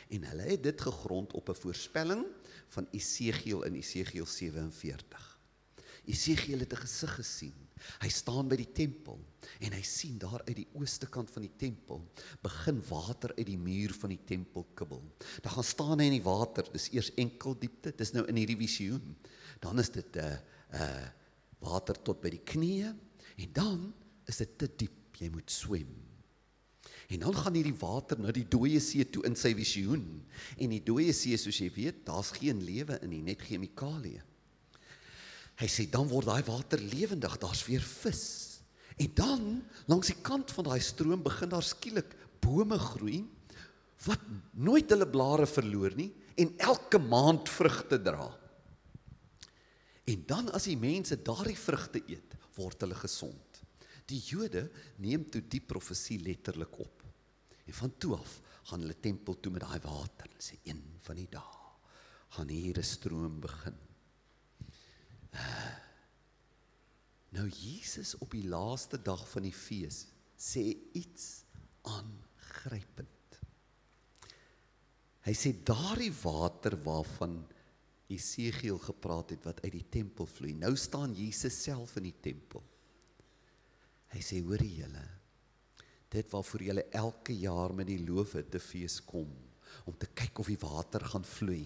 En 0.08 0.24
hulle 0.24 0.42
het 0.42 0.62
dit 0.62 0.80
gegrond 0.80 1.32
op 1.32 1.48
'n 1.48 1.62
voorspelling 1.64 2.26
van 2.68 2.86
Esegiel 2.90 3.62
in 3.62 3.74
Esegiel 3.74 4.26
47. 4.26 5.38
Esegiel 6.04 6.58
het 6.58 6.72
'n 6.72 6.84
gesig 6.86 7.14
gesien 7.14 7.62
Hy 8.02 8.10
staan 8.12 8.48
by 8.50 8.56
die 8.58 8.70
tempel 8.74 9.18
en 9.62 9.74
hy 9.74 9.82
sien 9.86 10.18
daar 10.22 10.42
uit 10.46 10.56
die 10.60 10.68
ooste 10.78 11.08
kant 11.12 11.30
van 11.34 11.46
die 11.46 11.54
tempel 11.58 12.02
begin 12.44 12.78
water 12.88 13.34
uit 13.36 13.46
die 13.48 13.58
muur 13.58 13.94
van 13.98 14.14
die 14.14 14.20
tempel 14.28 14.66
kibbel. 14.78 15.02
Daar 15.42 15.56
gaan 15.56 15.66
staan 15.66 16.02
hy 16.02 16.08
in 16.10 16.18
die 16.18 16.26
water, 16.26 16.66
dis 16.74 16.90
eers 16.94 17.12
enkel 17.20 17.56
diepte, 17.58 17.94
dis 17.98 18.14
nou 18.14 18.24
in 18.30 18.38
hierdie 18.40 18.58
visioen. 18.60 19.16
Dan 19.62 19.82
is 19.82 19.90
dit 19.90 20.16
'n 20.16 20.18
uh, 20.18 20.32
eh, 20.32 20.40
uh, 20.72 20.80
eh, 20.82 21.10
water 21.62 21.96
tot 22.02 22.20
by 22.20 22.30
die 22.30 22.44
knieë 22.44 22.94
en 23.36 23.52
dan 23.52 23.94
is 24.26 24.36
dit 24.36 24.58
te 24.58 24.68
diep, 24.76 25.01
jy 25.22 25.30
moet 25.32 25.52
swem. 25.52 25.90
En 27.12 27.20
dan 27.26 27.36
gaan 27.36 27.56
hierdie 27.58 27.76
water 27.76 28.20
na 28.20 28.32
die 28.32 28.46
dooie 28.48 28.80
see 28.80 29.04
toe 29.04 29.24
in 29.28 29.36
sy 29.36 29.52
visioen. 29.56 30.04
En 30.56 30.72
die 30.72 30.82
dooie 30.84 31.12
see, 31.16 31.36
soos 31.36 31.58
jy 31.60 31.68
weet, 31.74 32.04
daar's 32.08 32.32
geen 32.38 32.62
lewe 32.64 32.96
in 33.04 33.12
nie, 33.12 33.24
net 33.26 33.44
chemikalieë. 33.44 34.22
Hy 35.60 35.68
sê 35.68 35.84
dan 35.92 36.08
word 36.10 36.30
daai 36.30 36.42
water 36.46 36.80
lewendig, 36.80 37.36
daar's 37.38 37.62
weer 37.68 37.84
vis. 37.84 38.24
En 38.96 39.12
dan 39.16 39.44
langs 39.90 40.10
die 40.10 40.18
kant 40.24 40.50
van 40.56 40.66
daai 40.70 40.80
stroom 40.82 41.22
begin 41.24 41.52
daar 41.52 41.66
skielik 41.66 42.16
bome 42.42 42.78
groei 42.80 43.22
wat 44.06 44.22
nooit 44.58 44.90
hulle 44.90 45.06
blare 45.06 45.46
verloor 45.46 45.94
nie 45.94 46.10
en 46.40 46.50
elke 46.64 46.98
maand 46.98 47.50
vrugte 47.52 48.00
dra. 48.02 48.26
En 50.08 50.24
dan 50.26 50.50
as 50.56 50.66
die 50.66 50.78
mense 50.80 51.20
daardie 51.22 51.58
vrugte 51.58 52.02
eet, 52.10 52.34
word 52.56 52.82
hulle 52.82 52.98
gesond. 52.98 53.51
Die 54.06 54.20
Jode 54.20 54.70
neem 54.96 55.28
toe 55.30 55.42
die 55.48 55.60
profesie 55.60 56.18
letterlik 56.20 56.78
op. 56.78 57.02
En 57.64 57.74
van 57.74 57.96
toe 57.98 58.16
af 58.16 58.40
gaan 58.70 58.80
hulle 58.80 58.98
tempel 59.00 59.38
toe 59.40 59.52
met 59.52 59.62
daai 59.62 59.80
water. 59.84 60.28
Hulle 60.28 60.42
sê 60.42 60.58
een 60.66 60.82
van 61.06 61.18
die 61.18 61.28
dae 61.30 61.60
gaan 62.32 62.48
hier 62.48 62.78
'n 62.78 62.82
stroom 62.82 63.40
begin. 63.40 63.76
Nou 67.36 67.48
Jesus 67.48 68.14
op 68.18 68.30
die 68.30 68.48
laaste 68.48 69.02
dag 69.02 69.28
van 69.28 69.42
die 69.42 69.52
fees 69.52 70.06
sê 70.36 70.76
iets 70.92 71.44
aangrypend. 71.82 73.08
Hy 75.22 75.32
sê 75.32 75.52
daardie 75.64 76.12
water 76.22 76.76
waarvan 76.82 77.46
Esegiel 78.12 78.78
gepraat 78.78 79.30
het 79.30 79.44
wat 79.44 79.62
uit 79.64 79.72
die 79.72 79.88
tempel 79.88 80.26
vloei. 80.26 80.52
Nou 80.52 80.76
staan 80.76 81.14
Jesus 81.14 81.62
self 81.62 81.96
in 81.96 82.10
die 82.10 82.20
tempel. 82.20 82.62
Hy 84.12 84.20
sê 84.20 84.42
hoor 84.44 84.62
julle 84.62 85.06
dit 86.12 86.28
waarvoor 86.28 86.62
julle 86.66 86.82
elke 86.92 87.32
jaar 87.32 87.72
met 87.72 87.88
die 87.88 88.02
loofhutte 88.04 88.60
fees 88.60 88.98
kom 89.08 89.30
om 89.88 89.94
te 89.96 90.10
kyk 90.12 90.42
of 90.42 90.50
die 90.52 90.60
water 90.60 91.00
gaan 91.08 91.24
vloei. 91.24 91.64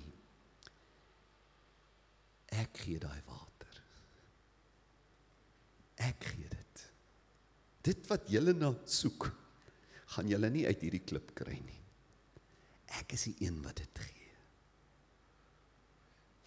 Ek 2.54 2.84
gee 2.84 3.02
daai 3.02 3.18
water 3.26 3.46
Ek 5.96 6.28
gee 6.28 6.48
dit. 6.52 6.84
Dit 7.86 8.08
wat 8.10 8.28
julle 8.28 8.52
na 8.56 8.72
soek, 8.90 9.30
gaan 10.14 10.28
julle 10.28 10.50
nie 10.52 10.66
uit 10.68 10.82
hierdie 10.84 11.04
klip 11.06 11.32
kry 11.38 11.56
nie. 11.56 11.82
Ek 13.00 13.14
is 13.16 13.26
die 13.30 13.46
een 13.46 13.58
wat 13.64 13.80
dit 13.80 14.02
gee. 14.04 14.32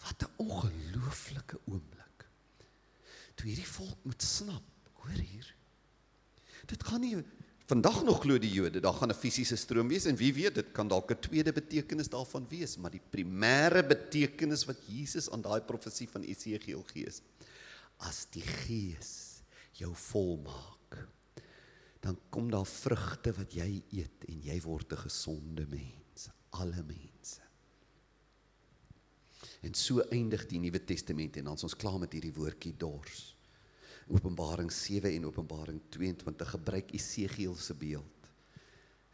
Wat 0.06 0.24
'n 0.24 0.46
ongelooflike 0.46 1.60
oomblik. 1.66 2.26
Toe 3.36 3.48
hierdie 3.48 3.68
volk 3.68 4.06
moet 4.06 4.22
snap, 4.22 4.64
hoor 5.02 5.20
hier. 5.20 5.56
Dit 6.70 6.86
gaan 6.86 7.02
nie 7.02 7.18
vandag 7.70 8.00
nog 8.04 8.22
glo 8.24 8.40
die 8.42 8.50
Jode, 8.50 8.82
daar 8.82 8.94
gaan 8.98 9.12
'n 9.12 9.22
fisiese 9.22 9.56
stroom 9.56 9.88
wees 9.88 10.06
en 10.06 10.16
wie 10.16 10.34
weet, 10.34 10.56
dit 10.56 10.72
kan 10.72 10.88
dalk 10.88 11.12
'n 11.12 11.20
tweede 11.20 11.54
betekenis 11.54 12.10
daarvan 12.10 12.48
wees, 12.50 12.78
maar 12.78 12.92
die 12.92 13.02
primêre 13.12 13.86
betekenis 13.86 14.66
wat 14.66 14.78
Jesus 14.88 15.30
aan 15.30 15.42
daai 15.42 15.62
profesie 15.62 16.10
van 16.10 16.24
Esegiel 16.24 16.84
gee 16.94 17.06
is 17.06 17.22
as 17.98 18.26
die 18.32 18.42
Gees 18.42 19.42
jou 19.72 19.96
volmaak. 19.96 21.08
Dan 22.00 22.18
kom 22.30 22.50
daar 22.52 22.66
vrugte 22.66 23.34
wat 23.36 23.54
jy 23.54 23.84
eet 23.92 24.26
en 24.28 24.42
jy 24.42 24.62
word 24.62 24.92
'n 24.94 24.98
gesonde 24.98 25.66
mens, 25.68 26.30
alle 26.50 26.84
mense. 26.84 27.42
En 29.62 29.74
so 29.74 30.00
eindig 30.10 30.46
die 30.48 30.60
Nuwe 30.60 30.84
Testament 30.84 31.38
en 31.38 31.44
dan 31.44 31.58
ons 31.62 31.76
klaar 31.76 32.00
met 32.00 32.14
hierdie 32.14 32.34
woordjie 32.34 32.74
dors. 32.78 33.36
Openbaring 34.10 34.72
7 34.74 35.12
en 35.16 35.28
Openbaring 35.30 35.82
22 35.94 36.50
gebruik 36.56 36.94
Esegiel 36.98 37.56
se 37.56 37.76
beeld. 37.78 38.30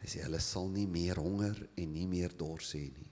Hy 0.00 0.08
sê 0.08 0.22
hulle 0.24 0.40
sal 0.40 0.70
nie 0.72 0.86
meer 0.88 1.20
honger 1.20 1.58
en 1.76 1.92
nie 1.92 2.06
meer 2.08 2.32
dors 2.36 2.72
hê 2.76 2.86
nie. 2.88 3.10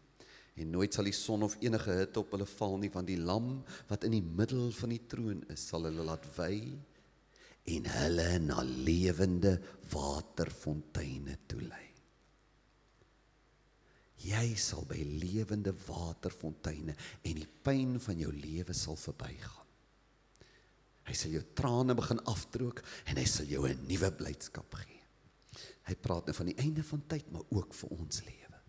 En 0.62 0.70
nooit 0.70 0.94
sal 0.94 1.08
die 1.08 1.16
son 1.16 1.42
of 1.44 1.56
enige 1.60 1.92
hitte 1.98 2.22
op 2.22 2.32
hulle 2.32 2.46
val 2.46 2.76
nie 2.80 2.92
want 2.94 3.10
die 3.10 3.20
lam 3.20 3.56
wat 3.90 4.06
in 4.06 4.14
die 4.16 4.24
middel 4.24 4.70
van 4.78 4.94
die 4.94 5.02
troon 5.10 5.42
is, 5.52 5.64
sal 5.68 5.88
hulle 5.88 6.06
laat 6.06 6.28
wy 6.38 6.54
en 7.74 7.88
hulle 7.90 8.28
na 8.44 8.62
lewende 8.62 9.56
waterfonteine 9.92 11.36
toelei. 11.50 11.88
Jy 14.24 14.46
sal 14.56 14.86
by 14.88 15.02
lewende 15.20 15.74
waterfonteine 15.84 16.94
en 16.96 17.42
die 17.42 17.50
pyn 17.66 17.98
van 18.00 18.24
jou 18.24 18.32
lewe 18.32 18.76
sal 18.76 18.96
verbygaan. 19.00 19.63
Hy 21.04 21.14
sal 21.16 21.34
jou 21.36 21.42
trane 21.56 21.96
begin 21.96 22.20
afdroog 22.30 22.80
en 23.10 23.16
hy 23.20 23.26
sal 23.28 23.46
jou 23.46 23.66
'n 23.68 23.86
nuwe 23.88 24.10
blydskap 24.10 24.74
gee. 24.74 25.02
Hy 25.84 25.94
praat 25.94 26.26
nou 26.26 26.34
van 26.34 26.46
die 26.46 26.56
einde 26.58 26.82
van 26.82 27.02
tyd, 27.06 27.30
maar 27.32 27.44
ook 27.50 27.74
vir 27.74 27.90
ons 27.90 28.22
lewe. 28.24 28.60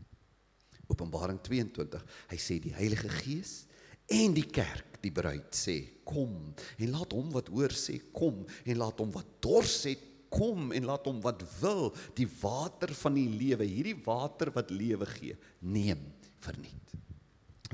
Openbaring 0.88 1.39
22. 1.42 2.04
Hy 2.30 2.38
sê 2.38 2.60
die 2.62 2.74
Heilige 2.74 3.10
Gees 3.10 3.65
en 4.08 4.34
die 4.34 4.46
kerk, 4.46 5.01
die 5.01 5.12
bruid 5.12 5.56
sê, 5.56 6.04
kom 6.06 6.54
en 6.77 6.92
laat 6.92 7.12
hom 7.12 7.32
wat 7.32 7.48
hoor 7.48 7.74
sê 7.74 8.00
kom 8.13 8.46
en 8.65 8.77
laat 8.77 9.00
hom 9.00 9.12
wat 9.12 9.42
dors 9.42 9.84
het 9.84 10.04
kom 10.30 10.72
en 10.75 10.86
laat 10.86 11.06
hom 11.08 11.22
wat 11.24 11.42
wil 11.62 11.89
die 12.18 12.27
water 12.42 12.94
van 12.94 13.15
die 13.18 13.27
lewe, 13.30 13.65
hierdie 13.65 13.98
water 14.06 14.51
wat 14.56 14.74
lewe 14.74 15.08
gee, 15.15 15.38
neem 15.62 16.01
verniet. 16.44 16.96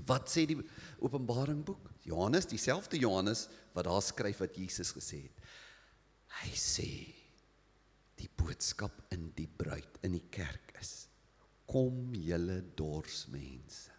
Wat 0.08 0.30
sê 0.32 0.46
die 0.50 0.60
Openbaring 1.02 1.64
boek? 1.66 1.91
Johannes, 2.08 2.50
dieselfde 2.50 3.00
Johannes 3.00 3.48
wat 3.76 3.88
daar 3.88 4.02
skryf 4.02 4.42
wat 4.44 4.58
Jesus 4.58 4.94
gesê 4.96 5.24
het. 5.28 5.50
Hy 6.42 6.52
sê 6.58 6.90
die 8.20 8.30
boodskap 8.38 8.96
in 9.16 9.30
die 9.38 9.48
bruid 9.48 10.02
in 10.06 10.18
die 10.18 10.28
kerk 10.34 10.74
is 10.82 11.08
kom 11.72 12.12
julle 12.14 12.58
dors 12.76 13.24
mense 13.32 13.94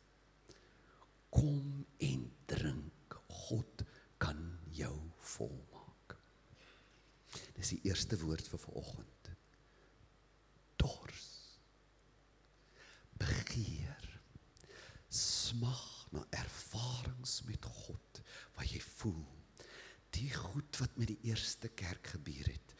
kom 1.32 1.80
en 2.04 2.26
drink 2.50 3.16
God 3.48 3.84
kan 4.20 4.42
jou 4.76 4.92
volmaak 5.32 5.82
Dis 7.62 7.76
die 7.76 7.82
eerste 7.86 8.18
woord 8.18 8.48
vir 8.50 8.58
vanoggend. 8.58 9.28
Dors. 10.82 11.28
Begeer. 13.22 14.08
Smag 15.12 15.91
na 16.12 16.24
ervarings 16.42 17.40
met 17.48 17.64
God 17.64 18.20
wat 18.58 18.68
jy 18.70 18.80
voel. 18.98 19.24
Die 20.12 20.28
goed 20.34 20.80
wat 20.82 20.96
met 21.00 21.08
die 21.12 21.32
eerste 21.32 21.70
kerk 21.72 22.12
gebeur 22.14 22.50
het. 22.52 22.74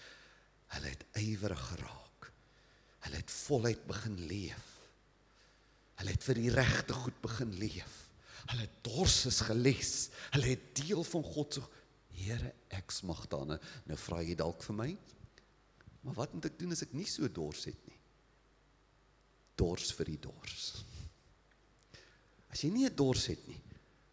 Hulle 0.76 0.92
het 0.92 1.04
ywerig 1.20 1.64
geraak. 1.72 2.30
Hulle 3.06 3.20
het 3.22 3.32
voluit 3.32 3.86
begin 3.88 4.18
leef. 4.28 4.68
Hulle 6.00 6.14
het 6.14 6.24
vir 6.26 6.40
die 6.40 6.52
regte 6.52 6.96
goed 6.96 7.18
begin 7.24 7.54
leef. 7.60 7.98
Hulle 8.50 8.68
dors 8.84 9.22
is 9.30 9.40
geles. 9.46 9.94
Hulle 10.34 10.52
het 10.54 10.74
deel 10.82 11.04
van 11.06 11.24
God 11.34 11.58
se 11.58 11.64
Here, 12.22 12.52
ek 12.76 12.92
smag 12.92 13.24
daarna. 13.32 13.56
Nou 13.88 13.96
vra 13.98 14.20
jy 14.22 14.36
dalk 14.38 14.62
vir 14.66 14.76
my. 14.78 14.90
Maar 16.04 16.16
wat 16.18 16.34
moet 16.36 16.50
ek 16.50 16.58
doen 16.60 16.74
as 16.74 16.84
ek 16.84 16.94
nie 16.96 17.06
so 17.08 17.28
dors 17.32 17.64
het 17.70 17.78
nie? 17.88 17.98
Dors 19.58 19.92
vir 19.96 20.12
die 20.12 20.20
dors. 20.22 20.66
As 22.52 22.62
jy 22.62 22.70
nie 22.70 22.86
'n 22.86 22.94
dors 22.94 23.26
het 23.26 23.48
nie, 23.48 23.60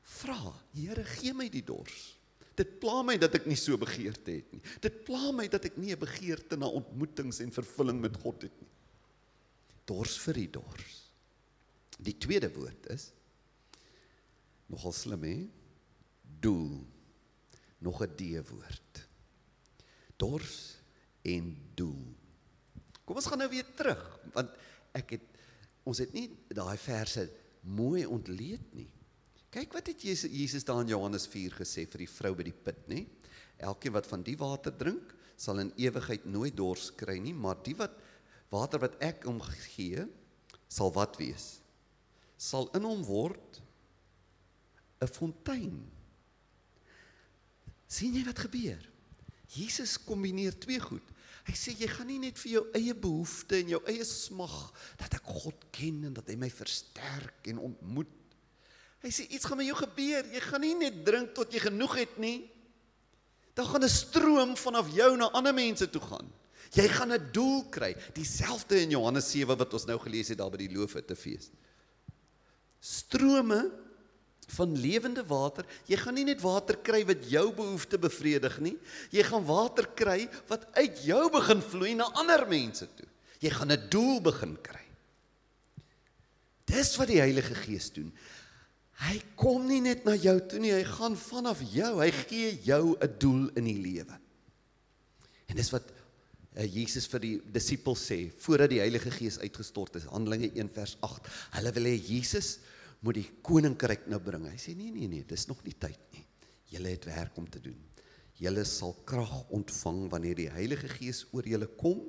vra, 0.01 0.55
Here, 0.73 1.03
gee 1.03 1.33
my 1.33 1.49
die 1.49 1.63
dors. 1.63 2.15
Dit 2.59 2.79
pla 2.81 3.03
my 3.03 3.15
dat 3.17 3.35
ek 3.35 3.45
nie 3.47 3.55
so 3.55 3.77
begeerte 3.79 4.31
het 4.31 4.51
nie. 4.51 4.61
Dit 4.83 5.03
pla 5.07 5.31
my 5.31 5.47
dat 5.47 5.65
ek 5.65 5.77
nie 5.77 5.93
'n 5.93 5.99
begeerte 5.99 6.57
na 6.57 6.67
ontmoetings 6.67 7.39
en 7.39 7.51
vervulling 7.51 8.01
met 8.01 8.17
God 8.17 8.41
het 8.41 8.61
nie. 8.61 8.69
Dors 9.85 10.17
vir 10.19 10.33
die 10.33 10.51
dors. 10.51 11.11
Die 11.99 12.17
tweede 12.17 12.49
woord 12.51 12.87
is 12.89 13.11
nogal 14.67 14.91
slim 14.91 15.23
hè? 15.23 15.47
Doel. 16.39 16.85
Nog 17.79 18.01
'n 18.01 18.15
D 18.15 18.21
woord. 18.49 19.07
Dors 20.17 20.77
en 21.23 21.57
doel. 21.75 22.15
Kom 23.05 23.15
ons 23.15 23.25
gaan 23.25 23.39
nou 23.39 23.49
weer 23.49 23.65
terug 23.75 24.19
want 24.33 24.51
ek 24.93 25.09
het 25.09 25.25
ons 25.83 25.97
het 25.97 26.13
nie 26.13 26.29
daai 26.47 26.77
verse 26.77 27.29
mooi 27.61 28.05
ontleed 28.05 28.63
nie. 28.75 28.89
Kyk 29.49 29.73
wat 29.73 29.89
het 29.89 30.03
Jesus 30.05 30.31
Jesus 30.31 30.65
daar 30.67 30.83
in 30.83 30.91
Johannes 30.91 31.25
4 31.27 31.57
gesê 31.61 31.87
vir 31.89 32.05
die 32.05 32.11
vrou 32.11 32.35
by 32.37 32.45
die 32.45 32.55
put, 32.55 32.81
nê? 32.91 33.05
Elkeen 33.57 33.95
wat 33.95 34.07
van 34.07 34.23
die 34.23 34.37
water 34.39 34.73
drink, 34.75 35.15
sal 35.39 35.61
in 35.63 35.73
ewigheid 35.79 36.27
nooit 36.29 36.55
dors 36.55 36.91
kry 36.95 37.17
nie, 37.23 37.33
maar 37.33 37.57
die 37.65 37.75
wat 37.79 37.95
water 38.53 38.81
wat 38.83 38.97
ek 39.03 39.25
hom 39.27 39.39
gee, 39.73 40.05
sal 40.69 40.93
wat 40.93 41.17
wees? 41.19 41.59
Sal 42.37 42.69
in 42.77 42.85
hom 42.87 43.01
word 43.07 43.61
'n 45.01 45.07
fontein. 45.07 45.79
sien 47.87 48.13
jy 48.13 48.23
wat 48.25 48.39
gebeur? 48.39 48.83
Jesus 49.47 49.97
kombineer 49.97 50.53
twee 50.59 50.79
goed. 50.79 51.01
Hy 51.49 51.55
sê 51.57 51.73
jy 51.73 51.87
gaan 51.89 52.05
nie 52.11 52.19
net 52.21 52.37
vir 52.37 52.51
jou 52.59 52.61
eie 52.77 52.93
behoeftes 52.93 53.63
en 53.63 53.71
jou 53.73 53.79
eie 53.89 54.05
smag 54.05 54.57
dat 54.99 55.15
ek 55.17 55.31
God 55.41 55.63
ken 55.73 56.03
en 56.05 56.13
dat 56.13 56.27
hy 56.29 56.35
my 56.37 56.49
versterk 56.53 57.49
en 57.49 57.63
ontmoet. 57.71 58.11
Hy 59.01 59.09
sê 59.15 59.25
iets 59.33 59.47
gaan 59.49 59.57
met 59.57 59.65
jou 59.65 59.77
gebeur. 59.79 60.27
Jy 60.29 60.41
gaan 60.45 60.61
nie 60.61 60.75
net 60.77 60.99
drink 61.07 61.33
tot 61.33 61.49
jy 61.55 61.63
genoeg 61.63 61.95
het 62.03 62.19
nie. 62.21 62.51
Daar 63.57 63.65
gaan 63.65 63.83
'n 63.83 63.89
stroom 63.89 64.53
vanaf 64.55 64.93
jou 64.93 65.17
na 65.17 65.31
ander 65.33 65.53
mense 65.53 65.89
toe 65.89 66.01
gaan. 66.01 66.29
Jy 66.77 66.87
gaan 66.87 67.13
'n 67.13 67.31
doel 67.31 67.65
kry, 67.69 67.95
dieselfde 68.13 68.81
in 68.81 68.91
Johannes 68.91 69.31
7 69.31 69.57
wat 69.57 69.73
ons 69.73 69.85
nou 69.85 69.97
gelees 69.97 70.27
het 70.27 70.37
daar 70.37 70.51
by 70.51 70.57
die 70.57 70.75
loofhutte 70.75 71.15
fees. 71.15 71.49
Strome 72.79 73.71
van 74.55 74.75
lewende 74.77 75.23
water. 75.27 75.65
Jy 75.89 75.99
gaan 76.01 76.17
nie 76.17 76.25
net 76.27 76.41
water 76.41 76.77
kry 76.81 77.03
wat 77.07 77.23
jou 77.29 77.45
behoeftes 77.55 78.01
bevredig 78.01 78.59
nie. 78.65 78.75
Jy 79.13 79.23
gaan 79.27 79.45
water 79.45 79.87
kry 79.95 80.27
wat 80.49 80.65
uit 80.77 81.03
jou 81.05 81.23
begin 81.33 81.61
vloei 81.61 81.93
na 81.97 82.09
ander 82.19 82.45
mense 82.49 82.87
toe. 82.97 83.07
Jy 83.39 83.49
gaan 83.55 83.71
'n 83.71 83.89
doel 83.89 84.21
begin 84.21 84.57
kry. 84.61 84.85
Dis 86.65 86.95
wat 86.97 87.07
die 87.07 87.21
Heilige 87.21 87.55
Gees 87.55 87.89
doen. 87.91 88.11
Hy 88.99 89.21
kom 89.35 89.67
nie 89.67 89.79
net 89.81 90.03
na 90.05 90.13
jou 90.15 90.35
toe 90.39 90.59
nie, 90.59 90.73
hy 90.75 90.83
gaan 90.83 91.15
vanaf 91.15 91.61
jou. 91.71 92.01
Hy 92.01 92.11
gee 92.11 92.59
jou 92.63 92.97
'n 92.99 93.15
doel 93.17 93.49
in 93.55 93.63
die 93.63 93.79
lewe. 93.79 94.19
En 95.47 95.55
dis 95.55 95.71
wat 95.71 95.83
uh, 95.89 96.65
Jesus 96.65 97.07
vir 97.07 97.19
die 97.19 97.41
disippels 97.41 98.03
sê 98.11 98.31
voordat 98.43 98.69
die 98.69 98.81
Heilige 98.83 99.11
Gees 99.11 99.39
uitgestort 99.39 99.95
is. 99.95 100.03
Handelinge 100.03 100.51
1 100.53 100.69
vers 100.69 100.97
8. 101.01 101.27
Hulle 101.57 101.71
wil 101.71 101.83
hê 101.83 101.95
Jesus 101.95 102.59
moet 103.05 103.19
die 103.19 103.27
koninkryk 103.45 104.07
nou 104.11 104.19
bring. 104.23 104.47
Hy 104.49 104.57
sê 104.59 104.75
nee 104.77 104.91
nee 104.91 105.07
nee, 105.11 105.25
dis 105.27 105.47
nog 105.47 105.61
nie 105.65 105.75
tyd 105.79 106.01
nie. 106.15 106.25
Julle 106.69 106.93
het 106.93 107.07
werk 107.09 107.37
om 107.39 107.47
te 107.49 107.61
doen. 107.63 107.77
Julle 108.39 108.63
sal 108.67 108.93
krag 109.07 109.33
ontvang 109.55 110.05
wanneer 110.11 110.37
die 110.39 110.51
Heilige 110.51 110.87
Gees 110.91 111.25
oor 111.35 111.47
julle 111.47 111.67
kom 111.79 112.05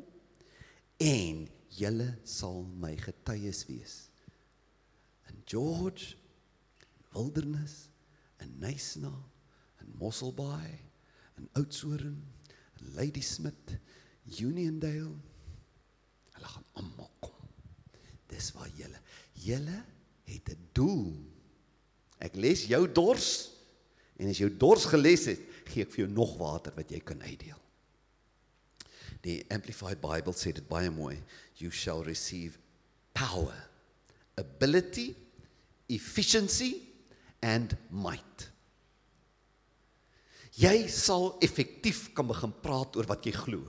en 1.02 1.46
julle 1.74 2.08
sal 2.28 2.62
my 2.82 2.92
getuies 3.00 3.64
wees. 3.70 3.96
In 5.30 5.42
George 5.48 6.16
Wilderness 7.14 7.88
in 8.42 8.52
Nysna 8.62 9.12
in 9.80 9.94
Mosselbaai 9.98 10.78
in 11.38 11.48
Oudtshoorn 11.58 12.18
in 12.80 12.92
Ladysmith 12.94 13.74
Uniondale 14.40 15.10
hulle 16.36 16.50
gaan 16.54 16.68
almal 16.78 17.10
kom. 17.22 17.50
Dis 18.30 18.52
waar 18.54 18.70
julle 18.78 19.00
julle 19.34 19.80
het 20.30 20.50
'n 20.54 20.68
doel. 20.72 21.16
Ek 22.18 22.34
les 22.36 22.66
jou 22.66 22.92
dors 22.92 23.50
en 24.16 24.28
as 24.28 24.38
jou 24.38 24.50
dors 24.56 24.84
geles 24.84 25.24
het, 25.24 25.40
gee 25.64 25.82
ek 25.82 25.90
vir 25.90 26.04
jou 26.04 26.12
nog 26.12 26.36
water 26.38 26.72
wat 26.76 26.90
jy 26.90 27.00
kan 27.00 27.22
uitdeel. 27.22 27.60
Die 29.22 29.44
Amplified 29.50 30.00
Bible 30.00 30.32
sê 30.32 30.52
dit 30.52 30.68
baie 30.68 30.90
mooi. 30.90 31.22
You 31.56 31.70
shall 31.70 32.02
receive 32.02 32.58
power, 33.12 33.68
ability, 34.36 35.14
efficiency 35.88 36.82
and 37.42 37.76
might. 37.90 38.50
Jy 40.60 40.88
sal 40.92 41.36
effektief 41.40 42.10
kan 42.16 42.28
begin 42.28 42.52
praat 42.62 42.96
oor 42.96 43.08
wat 43.08 43.24
jy 43.24 43.32
glo. 43.32 43.64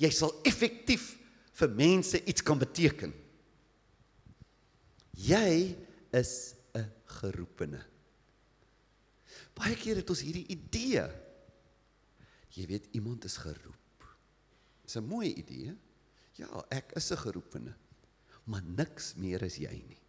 Jy 0.00 0.10
sal 0.14 0.32
effektief 0.48 1.16
vir 1.60 1.74
mense 1.76 2.20
iets 2.24 2.44
kan 2.44 2.60
beteken. 2.60 3.12
Jy 5.12 5.76
is 6.12 6.54
'n 6.74 6.90
geroepene. 7.04 7.86
Baie 9.54 9.76
keer 9.76 9.96
het 9.96 10.10
ons 10.10 10.22
hierdie 10.22 10.46
idee. 10.46 11.04
Jy 12.50 12.66
weet 12.66 12.88
iemand 12.92 13.24
is 13.24 13.36
geroep. 13.36 14.16
Dis 14.82 14.96
'n 14.96 15.06
mooi 15.06 15.34
idee. 15.34 15.76
Ja, 16.34 16.64
ek 16.70 16.92
is 16.96 17.10
'n 17.10 17.16
geroepene. 17.16 17.74
Maar 18.44 18.62
niks 18.62 19.14
meer 19.14 19.42
is 19.42 19.56
jy 19.56 19.84
nie. 19.86 20.00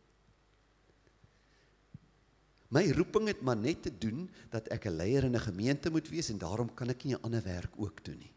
My 2.72 2.88
roeping 2.92 3.28
het 3.28 3.42
maar 3.42 3.58
net 3.58 3.84
te 3.84 3.92
doen 3.98 4.30
dat 4.50 4.68
ek 4.72 4.86
'n 4.86 4.96
leier 4.96 5.24
in 5.24 5.36
'n 5.36 5.40
gemeente 5.40 5.90
moet 5.90 6.08
wees 6.10 6.30
en 6.30 6.38
daarom 6.38 6.74
kan 6.74 6.90
ek 6.90 7.04
nie 7.04 7.16
'n 7.16 7.22
ander 7.22 7.44
werk 7.44 7.74
ook 7.76 8.04
doen 8.04 8.18
nie. 8.18 8.34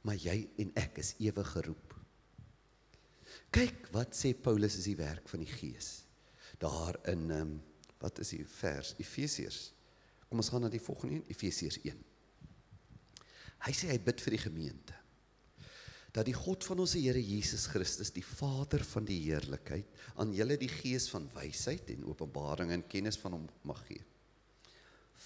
Maar 0.00 0.16
jy 0.16 0.48
en 0.56 0.70
ek 0.74 0.98
is 0.98 1.14
ewig 1.18 1.48
geroep. 1.48 1.93
Kyk 3.54 3.92
wat 3.94 4.16
sê 4.18 4.32
Paulus 4.34 4.80
is 4.80 4.88
die 4.90 4.98
werk 4.98 5.28
van 5.30 5.44
die 5.44 5.50
Gees. 5.50 6.00
Daar 6.58 6.98
in 7.10 7.30
ehm 7.30 7.54
um, 7.54 7.54
wat 8.02 8.18
is 8.20 8.34
die 8.34 8.42
vers 8.44 8.90
Efesiërs. 9.00 9.60
Kom 10.28 10.42
ons 10.42 10.50
gaan 10.52 10.60
na 10.66 10.68
die 10.68 10.82
volgende 10.82 11.20
een 11.20 11.30
Efesiërs 11.32 11.78
1. 11.86 12.00
Hy 13.64 13.72
sê 13.72 13.88
hy 13.88 13.96
bid 14.02 14.20
vir 14.20 14.36
die 14.36 14.42
gemeente 14.42 14.98
dat 16.14 16.28
die 16.28 16.36
God 16.36 16.62
van 16.62 16.78
ons 16.84 16.92
Here 16.94 17.18
Jesus 17.18 17.64
Christus, 17.66 18.12
die 18.14 18.22
Vader 18.22 18.84
van 18.86 19.06
die 19.08 19.16
heerlikheid, 19.24 19.88
aan 20.22 20.34
julle 20.36 20.54
die 20.60 20.70
gees 20.70 21.08
van 21.10 21.24
wysheid 21.34 21.88
en 21.90 22.04
openbaring 22.06 22.70
en 22.70 22.84
kennis 22.86 23.18
van 23.18 23.34
hom 23.34 23.48
mag 23.66 23.80
gee. 23.88 24.04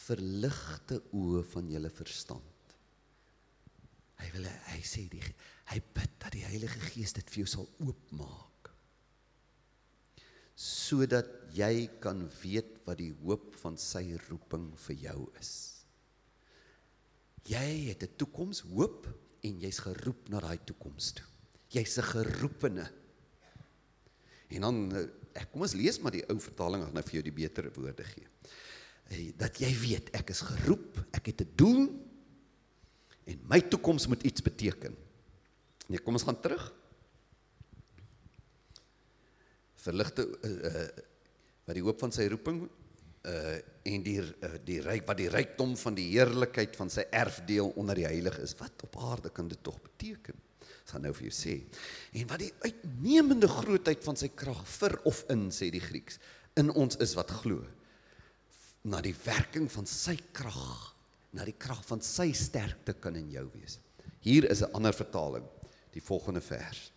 Verligte 0.07 1.03
oë 1.12 1.43
van 1.51 1.69
julle 1.69 1.91
verstand. 1.93 2.58
Hy 4.18 4.28
wil 4.35 4.46
hy 4.72 4.83
sê 4.83 5.09
die 5.09 5.22
Hy 5.68 5.81
bid 5.94 6.12
dat 6.22 6.33
die 6.33 6.46
Heilige 6.46 6.81
Gees 6.88 7.12
dit 7.16 7.28
vir 7.28 7.42
jou 7.42 7.48
sal 7.50 7.66
oopmaak. 7.85 8.70
Sodat 10.59 11.28
jy 11.54 11.88
kan 12.02 12.24
weet 12.40 12.78
wat 12.87 12.98
die 13.02 13.12
hoop 13.20 13.52
van 13.61 13.76
sy 13.78 14.16
roeping 14.28 14.70
vir 14.87 15.02
jou 15.04 15.18
is. 15.40 15.52
Jy 17.48 17.88
het 17.88 18.02
'n 18.02 18.16
toekoms, 18.16 18.61
hoop 18.72 19.07
en 19.44 19.61
jy's 19.61 19.78
geroep 19.78 20.28
na 20.28 20.40
daai 20.40 20.59
toekoms 20.64 21.12
toe. 21.12 21.26
Jy's 21.70 21.98
'n 21.98 22.02
geroepene. 22.02 22.90
En 24.48 24.61
dan 24.61 24.96
eh, 24.96 25.09
ek 25.35 25.52
kom 25.52 25.62
ons 25.62 25.74
lees 25.74 26.00
maar 26.00 26.12
die 26.12 26.24
ou 26.28 26.38
vertaling 26.40 26.83
gaan 26.83 26.94
nou 26.94 27.02
vir 27.02 27.14
jou 27.14 27.22
die 27.22 27.33
beter 27.44 27.70
woorde 27.72 28.04
gee. 28.04 28.26
Eh, 29.11 29.33
dat 29.37 29.57
jy 29.61 29.72
weet 29.81 30.11
ek 30.14 30.31
is 30.31 30.40
geroep, 30.40 31.07
ek 31.12 31.26
het 31.26 31.40
'n 31.42 31.52
doel 31.57 32.08
en 33.29 33.45
my 33.51 33.61
toekoms 33.69 34.09
moet 34.11 34.25
iets 34.27 34.45
beteken. 34.45 34.97
Nee, 35.88 36.01
kom 36.05 36.17
ons 36.19 36.27
gaan 36.27 36.41
terug. 36.41 36.64
Verligte 39.79 40.27
uh, 40.27 40.51
uh, 40.69 40.88
wat 41.69 41.77
die 41.77 41.85
hoop 41.85 42.01
van 42.03 42.14
sy 42.14 42.29
roeping 42.33 42.67
uh 43.29 43.59
en 43.88 44.03
die 44.05 44.19
uh, 44.21 44.51
die 44.69 44.83
ryk 44.85 45.07
wat 45.09 45.17
die 45.17 45.31
rykdom 45.33 45.73
van 45.81 45.95
die 45.97 46.11
heerlikheid 46.11 46.75
van 46.77 46.91
sy 46.93 47.07
erfdeel 47.14 47.71
onder 47.81 47.97
die 47.97 48.05
heilige 48.05 48.43
is. 48.45 48.53
Wat 48.59 48.85
op 48.85 48.99
aarde 49.01 49.33
kan 49.33 49.49
dit 49.49 49.61
tog 49.64 49.79
beteken? 49.81 50.37
Ek 50.61 50.93
gaan 50.93 51.05
nou 51.07 51.14
vir 51.17 51.29
jou 51.29 51.35
sê. 51.37 51.55
En 52.21 52.29
wat 52.29 52.43
die 52.43 52.53
uitnemende 52.64 53.49
grootheid 53.49 54.05
van 54.05 54.17
sy 54.21 54.29
krag 54.37 54.61
vir 54.77 54.99
of 55.09 55.23
in 55.33 55.49
sê 55.55 55.71
die 55.73 55.83
Grieks 55.85 56.21
in 56.61 56.73
ons 56.75 56.99
is 57.01 57.14
wat 57.17 57.33
glo. 57.43 57.64
Na 58.88 59.01
die 59.05 59.14
werking 59.25 59.69
van 59.73 59.88
sy 59.88 60.17
krag, 60.37 60.93
na 61.33 61.45
die 61.45 61.57
krag 61.57 61.85
van 61.87 62.01
sy 62.01 62.33
sterkte 62.33 62.95
kan 62.95 63.17
in 63.17 63.31
jou 63.31 63.45
wees. 63.55 63.79
Hier 64.21 64.45
is 64.51 64.62
'n 64.62 64.73
ander 64.75 64.93
vertaling, 64.93 65.45
die 65.93 66.01
volgende 66.01 66.41
vers. 66.41 66.91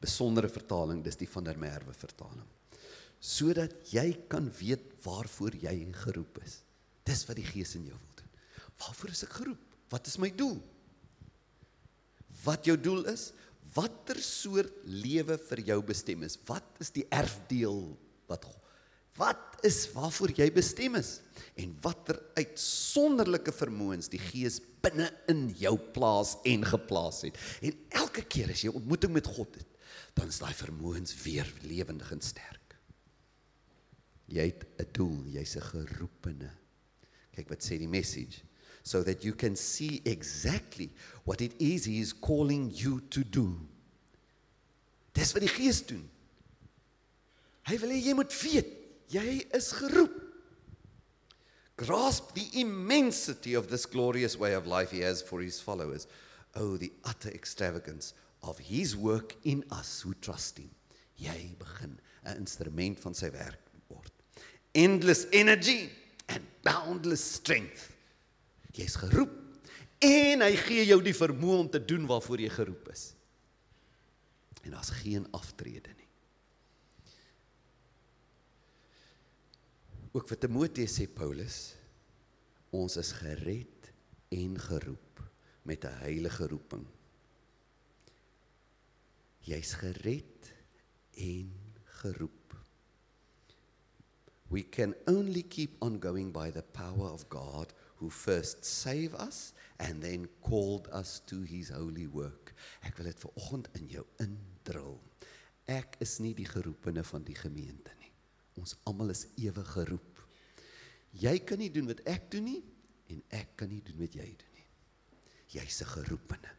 Besondere 0.00 0.48
vertaling, 0.48 1.02
dis 1.02 1.16
die 1.16 1.28
van 1.28 1.44
der 1.44 1.56
Merwe 1.56 1.92
vertaling 1.92 2.46
sodat 3.22 3.74
jy 3.90 4.10
kan 4.30 4.48
weet 4.58 4.84
waarvoor 5.04 5.56
jy 5.62 5.74
geroep 6.04 6.40
is. 6.44 6.60
Dis 7.06 7.24
wat 7.28 7.38
die 7.38 7.46
Gees 7.46 7.74
in 7.78 7.86
jou 7.88 7.96
wil 7.96 8.14
doen. 8.18 8.30
Waarvoor 8.82 9.14
is 9.14 9.24
ek 9.26 9.36
geroep? 9.40 9.62
Wat 9.90 10.06
is 10.10 10.18
my 10.20 10.30
doel? 10.34 10.58
Wat 12.44 12.66
jou 12.66 12.76
doel 12.78 13.06
is? 13.12 13.30
Watter 13.76 14.18
soort 14.22 14.72
lewe 14.84 15.36
vir 15.48 15.62
jou 15.70 15.78
bestem 15.86 16.24
is? 16.26 16.38
Wat 16.48 16.82
is 16.82 16.92
die 16.94 17.06
erfdeel 17.12 17.96
wat 18.30 18.46
Wat 19.16 19.64
is 19.64 19.86
waarvoor 19.94 20.34
jy 20.36 20.48
bestem 20.52 20.98
is? 20.98 21.20
En 21.56 21.72
watter 21.84 22.18
uitsonderlike 22.36 23.52
vermoëns 23.56 24.10
die 24.12 24.20
Gees 24.20 24.58
binne 24.84 25.08
in 25.32 25.48
jou 25.56 25.74
plaas 25.96 26.36
en 26.44 26.66
geplaas 26.68 27.22
het. 27.24 27.38
En 27.64 27.76
elke 28.02 28.26
keer 28.28 28.52
as 28.52 28.66
jy 28.66 28.72
ontmoeting 28.74 29.14
met 29.16 29.28
God 29.38 29.56
het, 29.56 29.72
dan 30.16 30.28
is 30.32 30.40
daai 30.40 30.52
vermoëns 30.56 31.16
weer 31.24 31.48
lewendig 31.64 32.12
en 32.12 32.22
sterk. 32.24 32.76
Jy 34.26 34.46
het 34.50 34.66
'n 34.80 34.92
doel, 34.92 35.24
jy's 35.26 35.56
'n 35.56 35.62
geroepene. 35.62 36.50
Kyk 37.32 37.48
wat 37.48 37.62
sê 37.62 37.78
die 37.78 37.88
message. 37.88 38.42
So 38.82 39.02
that 39.02 39.22
you 39.22 39.34
can 39.34 39.56
see 39.56 40.00
exactly 40.04 40.90
what 41.24 41.40
it 41.40 41.54
is 41.58 41.84
he 41.84 42.00
is 42.00 42.12
calling 42.12 42.70
you 42.72 43.00
to 43.08 43.22
do. 43.22 43.58
Dis 45.12 45.32
wat 45.32 45.42
die 45.42 45.48
Gees 45.48 45.86
doen. 45.86 46.08
Hy 47.66 47.78
wil 47.78 47.90
hê 47.90 47.98
jy 48.04 48.14
moet 48.14 48.42
weet, 48.42 48.85
jy 49.08 49.46
is 49.54 49.72
geroep. 49.72 50.22
Grasp 51.76 52.32
the 52.34 52.60
immensity 52.60 53.54
of 53.54 53.68
this 53.68 53.84
glorious 53.84 54.38
way 54.38 54.54
of 54.54 54.66
life 54.66 54.90
he 54.90 55.00
has 55.00 55.20
for 55.20 55.40
his 55.42 55.60
followers. 55.60 56.06
Oh, 56.54 56.76
the 56.76 56.92
utter 57.04 57.28
extravagance 57.28 58.14
of 58.42 58.58
his 58.58 58.96
work 58.96 59.36
in 59.44 59.62
us 59.70 60.00
who 60.00 60.14
trust 60.14 60.58
him. 60.58 60.70
Jy 61.18 61.56
begin 61.58 61.98
'n 62.24 62.36
instrument 62.36 62.98
van 62.98 63.14
sy 63.14 63.30
werk 63.30 63.66
endless 64.76 65.26
energy 65.32 65.90
and 66.28 66.44
boundless 66.62 67.24
strength. 67.24 67.90
Jy's 68.76 68.98
geroep 69.00 69.32
en 70.04 70.44
hy 70.44 70.52
gee 70.60 70.84
jou 70.84 70.98
die 71.02 71.16
vermoë 71.16 71.60
om 71.64 71.70
te 71.72 71.80
doen 71.80 72.04
waarvoor 72.08 72.42
jy 72.44 72.50
geroep 72.52 72.90
is. 72.92 73.06
En 74.66 74.74
daar's 74.76 74.92
geen 75.00 75.24
aftrede 75.36 75.94
nie. 75.96 76.05
Ook 80.16 80.30
vir 80.32 80.38
Timoteus 80.40 80.94
sê 80.96 81.04
Paulus, 81.12 81.56
ons 82.72 82.94
is 82.96 83.10
gered 83.18 83.88
en 84.32 84.54
geroep 84.56 85.20
met 85.68 85.84
'n 85.84 85.98
heilige 86.06 86.46
roeping. 86.48 86.86
Jy's 89.44 89.74
gered 89.74 90.54
en 91.12 91.52
geroep. 92.00 92.56
We 94.48 94.62
can 94.62 94.94
only 95.06 95.42
keep 95.42 95.76
on 95.82 96.00
going 96.00 96.32
by 96.32 96.50
the 96.50 96.62
power 96.62 97.10
of 97.10 97.28
God 97.28 97.74
who 97.96 98.08
first 98.08 98.64
saved 98.64 99.20
us 99.20 99.52
and 99.76 100.00
then 100.00 100.28
called 100.40 100.88
us 100.92 101.20
to 101.26 101.42
his 101.42 101.68
holy 101.68 102.06
work. 102.06 102.54
Ek 102.80 102.96
wil 102.96 103.06
dit 103.12 103.20
vir 103.20 103.32
oggend 103.36 103.68
in 103.74 103.88
jou 103.88 104.06
indrul. 104.16 105.00
Ek 105.66 105.96
is 106.00 106.18
nie 106.18 106.34
die 106.34 106.48
geroepene 106.48 107.04
van 107.04 107.22
die 107.22 107.36
gemeente 107.36 107.92
nie. 108.00 108.05
Ons 108.60 108.76
almal 108.88 109.12
is 109.14 109.26
ewe 109.36 109.64
geroep. 109.64 110.22
Jy 111.16 111.38
kan 111.48 111.60
nie 111.60 111.70
doen 111.72 111.88
wat 111.90 112.02
ek 112.08 112.30
doen 112.32 112.48
nie 112.50 112.60
en 113.12 113.22
ek 113.38 113.54
kan 113.60 113.70
nie 113.70 113.82
doen 113.84 113.98
wat 114.00 114.16
jy 114.18 114.26
doen 114.26 114.54
nie. 114.56 114.66
Jy's 115.56 115.80
'n 115.82 115.92
geroepene. 115.94 116.52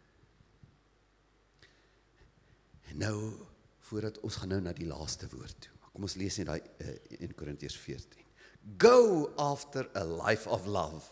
En 2.89 2.97
nou 2.97 3.33
voordat 3.79 4.19
ons 4.19 4.35
gaan 4.35 4.49
nou 4.49 4.61
na 4.61 4.73
die 4.73 4.87
laaste 4.87 5.27
woord 5.31 5.59
toe. 5.61 5.73
Kom 5.91 6.05
ons 6.07 6.15
lees 6.15 6.37
net 6.37 6.47
daai 6.47 6.61
uh, 6.61 6.95
in 7.19 7.33
Korintiërs 7.35 7.77
14. 7.77 8.23
Go 8.77 9.31
after 9.37 9.89
a 9.95 10.03
life 10.03 10.47
of 10.49 10.65
love. 10.65 11.03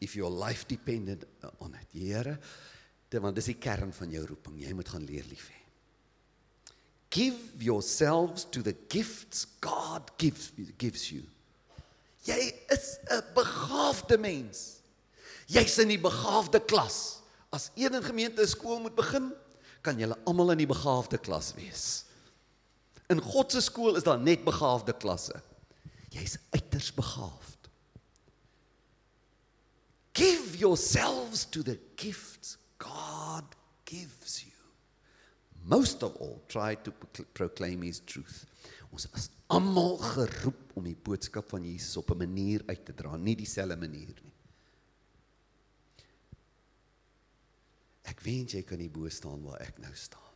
If 0.00 0.14
your 0.16 0.30
life 0.30 0.66
depended 0.66 1.26
on 1.58 1.74
it. 1.74 1.88
Here, 1.92 2.38
want 3.18 3.36
dis 3.36 3.50
die 3.50 3.58
kern 3.58 3.92
van 3.92 4.12
jou 4.14 4.22
roeping. 4.26 4.60
Jy 4.62 4.72
moet 4.78 4.88
gaan 4.88 5.04
leer 5.04 5.26
lief 5.28 5.48
hê. 5.50 5.59
Give 7.10 7.36
yourselves 7.58 8.44
to 8.50 8.62
the 8.62 8.76
gifts 8.88 9.46
God 9.60 10.10
gives 10.16 10.52
gives 10.78 11.10
you. 11.10 11.22
Jy 12.24 12.54
is 12.68 12.98
'n 13.10 13.22
begaafde 13.34 14.18
mens. 14.18 14.80
Jy's 15.46 15.78
in 15.78 15.88
die 15.88 15.98
begaafde 15.98 16.60
klas. 16.60 17.18
As 17.50 17.70
een 17.74 18.02
gemeente 18.02 18.42
'n 18.42 18.46
skool 18.46 18.80
moet 18.80 18.94
begin, 18.94 19.32
kan 19.82 19.98
julle 19.98 20.18
almal 20.24 20.50
in 20.50 20.58
die 20.58 20.70
begaafde 20.70 21.18
klas 21.18 21.54
wees. 21.54 22.04
In 23.08 23.20
God 23.20 23.50
se 23.52 23.60
skool 23.60 23.96
is 23.96 24.02
daar 24.02 24.20
net 24.20 24.44
begaafde 24.44 24.92
klasse. 24.92 25.42
Jy's 26.10 26.38
uiters 26.50 26.92
begaafd. 26.94 27.68
Give 30.12 30.56
yourselves 30.58 31.44
to 31.50 31.62
the 31.62 31.78
gifts 31.96 32.56
God 32.78 33.44
gives 33.84 34.42
you. 34.42 34.59
Most 35.64 36.02
of 36.02 36.16
all, 36.16 36.40
try 36.48 36.74
to 36.74 36.92
proclaim 37.32 37.82
his 37.82 38.00
truth. 38.00 38.46
Ons 38.90 39.06
is 39.14 39.28
almal 39.46 39.98
geroep 40.02 40.72
om 40.74 40.84
die 40.84 40.96
boodskap 40.96 41.50
van 41.50 41.64
Jesus 41.64 41.96
op 41.96 42.10
'n 42.10 42.18
manier 42.18 42.62
uit 42.66 42.84
te 42.84 42.94
dra, 42.94 43.16
nie 43.16 43.36
dieselfde 43.36 43.76
manier 43.76 44.14
nie. 44.22 44.34
Ek 48.04 48.20
weet 48.20 48.52
jy 48.52 48.62
kan 48.62 48.78
nie 48.78 48.90
bo 48.90 49.08
staan 49.08 49.42
waar 49.42 49.60
ek 49.60 49.78
nou 49.78 49.94
staan 49.94 50.30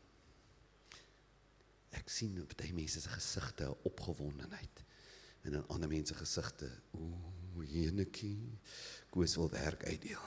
ek 1.98 2.10
sien 2.12 2.37
op 2.42 2.52
baie 2.58 2.74
mense 2.76 3.00
se 3.00 3.12
gesigte 3.12 3.70
opgewondenheid 3.88 4.82
en 5.44 5.58
in 5.58 5.68
ander 5.72 5.90
mense 5.90 6.16
gesigte 6.18 6.68
o 6.98 7.64
jenetjie 7.64 8.37
koes 9.14 9.37
wil 9.40 9.50
werk 9.54 9.87
uitdeel 9.88 10.24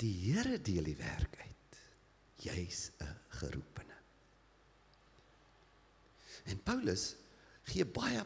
die 0.00 0.12
Here 0.24 0.58
deel 0.58 0.84
die 0.90 0.98
werk 0.98 1.38
uit 1.44 1.80
jy's 2.40 2.90
'n 3.00 3.16
geroepene 3.40 3.98
en 6.44 6.62
Paulus 6.64 7.16
gee 7.64 7.84
baie 7.84 8.24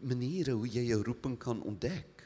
maniere 0.00 0.52
hoe 0.52 0.68
jy 0.68 0.86
jou 0.92 1.02
roeping 1.02 1.38
kan 1.38 1.62
ontdek 1.62 2.22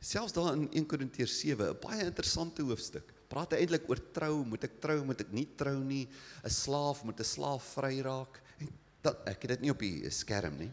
selfs 0.00 0.32
daar 0.32 0.52
in 0.56 0.68
1 0.72 0.86
Korintiërs 0.86 1.40
7 1.40 1.70
'n 1.70 1.80
baie 1.80 2.04
interessante 2.04 2.62
hoofstuk 2.62 3.14
praat 3.30 3.54
eintlik 3.54 3.86
oor 3.90 4.00
trou, 4.14 4.42
moet 4.46 4.66
ek 4.66 4.80
trou, 4.82 4.98
moet 5.06 5.22
ek 5.22 5.30
nie 5.34 5.46
trou 5.58 5.78
nie, 5.78 6.08
'n 6.42 6.50
slaaf 6.50 7.04
moet 7.04 7.20
'n 7.20 7.24
slaaf 7.24 7.62
vry 7.76 8.02
raak. 8.02 8.42
En 8.58 8.68
dat 9.02 9.22
ek 9.26 9.42
het 9.42 9.50
dit 9.50 9.60
nie 9.62 9.70
op 9.70 9.78
die 9.78 10.10
skerm 10.10 10.58
nie. 10.58 10.72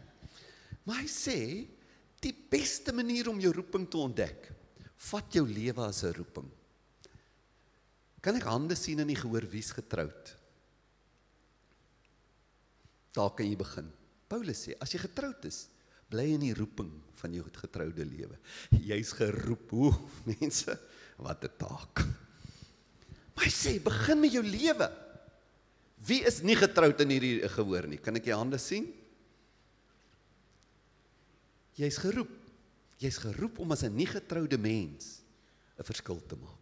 Maar 0.84 1.02
hy 1.02 1.06
sê 1.06 1.68
die 2.20 2.34
beste 2.50 2.92
manier 2.92 3.28
om 3.28 3.40
jou 3.40 3.52
roeping 3.52 3.88
te 3.88 3.96
ontdek, 3.96 4.52
vat 4.96 5.32
jou 5.32 5.46
lewe 5.46 5.86
as 5.86 6.02
'n 6.02 6.12
roeping. 6.12 6.50
Kan 8.20 8.38
ek 8.38 8.48
hande 8.50 8.76
sien 8.78 8.98
in 8.98 9.10
die 9.10 9.18
gehoor 9.18 9.46
wie's 9.50 9.70
getroud? 9.74 10.34
Daar 13.14 13.32
kan 13.34 13.46
jy 13.46 13.56
begin. 13.58 13.88
Paulus 14.28 14.66
sê 14.66 14.76
as 14.82 14.92
jy 14.92 15.00
getroud 15.02 15.46
is, 15.48 15.66
bly 16.10 16.26
in 16.34 16.42
die 16.42 16.54
roeping 16.56 16.90
van 17.20 17.34
jou 17.34 17.44
getroude 17.46 18.04
lewe. 18.06 18.38
Jy's 18.74 19.12
geroep, 19.16 19.70
hoe 19.70 19.92
mense, 20.34 20.74
wat 21.18 21.44
'n 21.44 21.54
taak. 21.58 22.04
Maar 23.34 23.46
hy 23.46 23.54
sê 23.54 23.78
begin 23.82 24.20
met 24.20 24.34
jou 24.34 24.42
lewe. 24.42 24.88
Wie 26.06 26.22
is 26.26 26.42
nie 26.42 26.56
getroud 26.58 27.00
in 27.02 27.10
hierdie 27.10 27.48
gehoor 27.50 27.86
nie? 27.90 27.98
Kan 27.98 28.18
ek 28.18 28.30
jou 28.30 28.38
hande 28.38 28.58
sien? 28.58 28.86
Jy's 31.78 31.98
geroep. 32.02 32.30
Jy's 32.98 33.18
geroep 33.22 33.58
om 33.62 33.72
as 33.72 33.84
'n 33.84 33.94
nie 33.94 34.06
getroude 34.06 34.58
mens 34.58 35.22
'n 35.78 35.86
verskil 35.86 36.20
te 36.26 36.34
maak. 36.34 36.57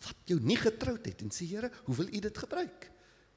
Wat 0.00 0.30
jou 0.30 0.38
nie 0.40 0.56
getroud 0.56 1.04
het 1.04 1.22
en 1.22 1.30
sê 1.34 1.46
Here, 1.46 1.70
hoe 1.84 1.96
wil 1.96 2.08
U 2.08 2.20
dit 2.20 2.38
gebruik? 2.38 2.90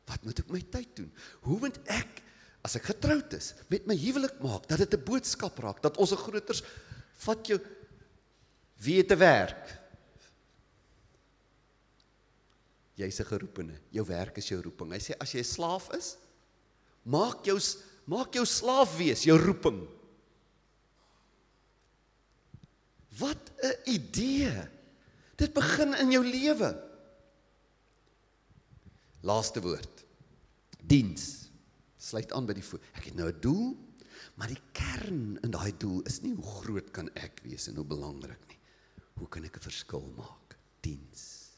Wat 0.08 0.24
moet 0.24 0.40
ek 0.40 0.52
my 0.52 0.62
tyd 0.72 0.96
doen? 0.96 1.12
Hoe 1.48 1.60
moet 1.60 1.80
ek 1.92 2.22
as 2.64 2.78
ek 2.80 2.90
getroud 2.94 3.34
is 3.36 3.54
met 3.72 3.88
my 3.88 3.96
huwelik 4.00 4.40
maak 4.44 4.68
dat 4.68 4.80
dit 4.80 4.94
'n 4.94 5.04
boodskap 5.04 5.60
raak 5.60 5.82
dat 5.82 5.98
ons 5.98 6.12
'n 6.12 6.24
groters 6.24 6.64
vat 7.26 7.48
jou 7.48 7.60
wie 8.80 9.04
te 9.06 9.16
werk? 9.16 9.84
jy's 12.96 13.20
'n 13.20 13.26
geroepene. 13.26 13.80
Jou 13.90 14.06
werk 14.06 14.38
is 14.38 14.48
jou 14.48 14.62
roeping. 14.62 14.92
Hy 14.92 15.00
sê 15.00 15.14
as 15.20 15.32
jy 15.32 15.40
'n 15.40 15.44
slaaf 15.44 15.90
is, 15.94 16.18
Maak 17.04 17.44
jou 17.46 17.60
maak 18.06 18.34
jou 18.34 18.46
slaaf 18.46 18.98
wees, 18.98 19.24
jou 19.24 19.38
roeping. 19.38 19.88
Wat 23.20 23.52
'n 23.62 23.76
idee. 23.92 24.70
Dit 25.44 25.52
begin 25.56 25.92
in 26.00 26.12
jou 26.14 26.24
lewe. 26.24 26.70
Laaste 29.28 29.64
woord. 29.64 30.04
Diens. 30.80 31.50
Sluit 32.00 32.32
aan 32.36 32.48
by 32.48 32.56
die 32.56 32.64
voet. 32.64 32.84
Ek 32.96 33.10
het 33.10 33.18
nou 33.20 33.28
'n 33.28 33.42
doel, 33.44 33.76
maar 34.36 34.48
die 34.48 34.62
kern 34.72 35.40
in 35.44 35.52
daai 35.52 35.76
doel 35.78 36.02
is 36.08 36.22
nie 36.22 36.34
hoe 36.36 36.52
groot 36.64 36.92
kan 36.92 37.10
ek 37.16 37.42
wees 37.44 37.68
en 37.68 37.76
hoe 37.76 37.86
belangrik 37.86 38.48
nie. 38.48 38.60
Hoe 39.20 39.28
kan 39.28 39.44
ek 39.44 39.58
'n 39.58 39.68
verskil 39.70 40.14
maak? 40.16 40.58
Diens. 40.82 41.52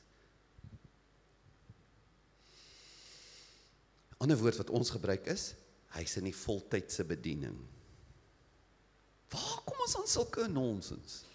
Ander 4.17 4.38
woord 4.38 4.58
wat 4.58 4.69
ons 4.69 4.89
gebruik 4.89 5.28
is, 5.28 5.54
hy's 5.89 6.17
in 6.17 6.24
die 6.24 6.36
voltydse 6.36 7.04
bediening. 7.04 7.58
Waar 9.30 9.62
kom 9.65 9.78
ons 9.80 9.95
aan 9.95 10.08
sulke 10.08 10.48
nonsens? 10.48 11.26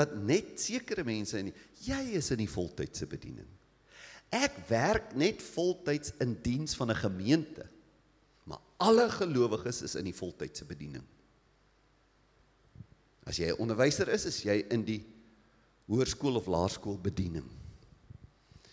Dat 0.00 0.14
net 0.16 0.56
sekere 0.60 1.04
mense 1.04 1.38
in 1.40 1.50
die, 1.50 1.56
jy 1.84 2.00
is 2.20 2.30
in 2.32 2.40
die 2.40 2.50
voltydse 2.50 3.08
bediening. 3.10 3.48
Ek 4.30 4.56
werk 4.68 5.12
net 5.18 5.42
voltyds 5.42 6.14
in 6.22 6.36
diens 6.44 6.76
van 6.78 6.90
'n 6.90 7.02
gemeente. 7.02 7.66
Maar 8.44 8.60
alle 8.78 9.10
gelowiges 9.10 9.82
is 9.82 9.94
in 9.94 10.04
die 10.04 10.14
voltydse 10.14 10.64
bediening. 10.64 11.04
As 13.26 13.36
jy 13.36 13.50
'n 13.50 13.60
onderwyser 13.60 14.08
is, 14.08 14.24
is 14.24 14.42
jy 14.42 14.64
in 14.70 14.84
die 14.84 15.04
hoërskool 15.86 16.36
of 16.36 16.46
laerskool 16.46 16.98
bediening. 16.98 17.46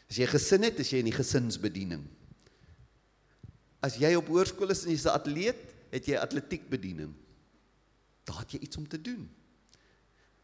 As 0.09 0.17
jy 0.17 0.25
gesin 0.25 0.63
het, 0.63 0.79
is 0.79 0.89
jy 0.89 1.01
in 1.01 1.09
die 1.09 1.17
gesinsbediening. 1.17 2.05
As 3.83 3.97
jy 3.97 4.15
op 4.15 4.27
hoërskool 4.27 4.69
is 4.69 4.85
en 4.85 4.91
jy's 4.91 5.05
'n 5.05 5.17
atleet, 5.17 5.73
het 5.91 6.05
jy 6.05 6.15
atletiekbediening. 6.15 7.13
Daar 8.23 8.39
het 8.39 8.51
jy 8.51 8.59
iets 8.59 8.77
om 8.77 8.87
te 8.87 9.01
doen. 9.01 9.29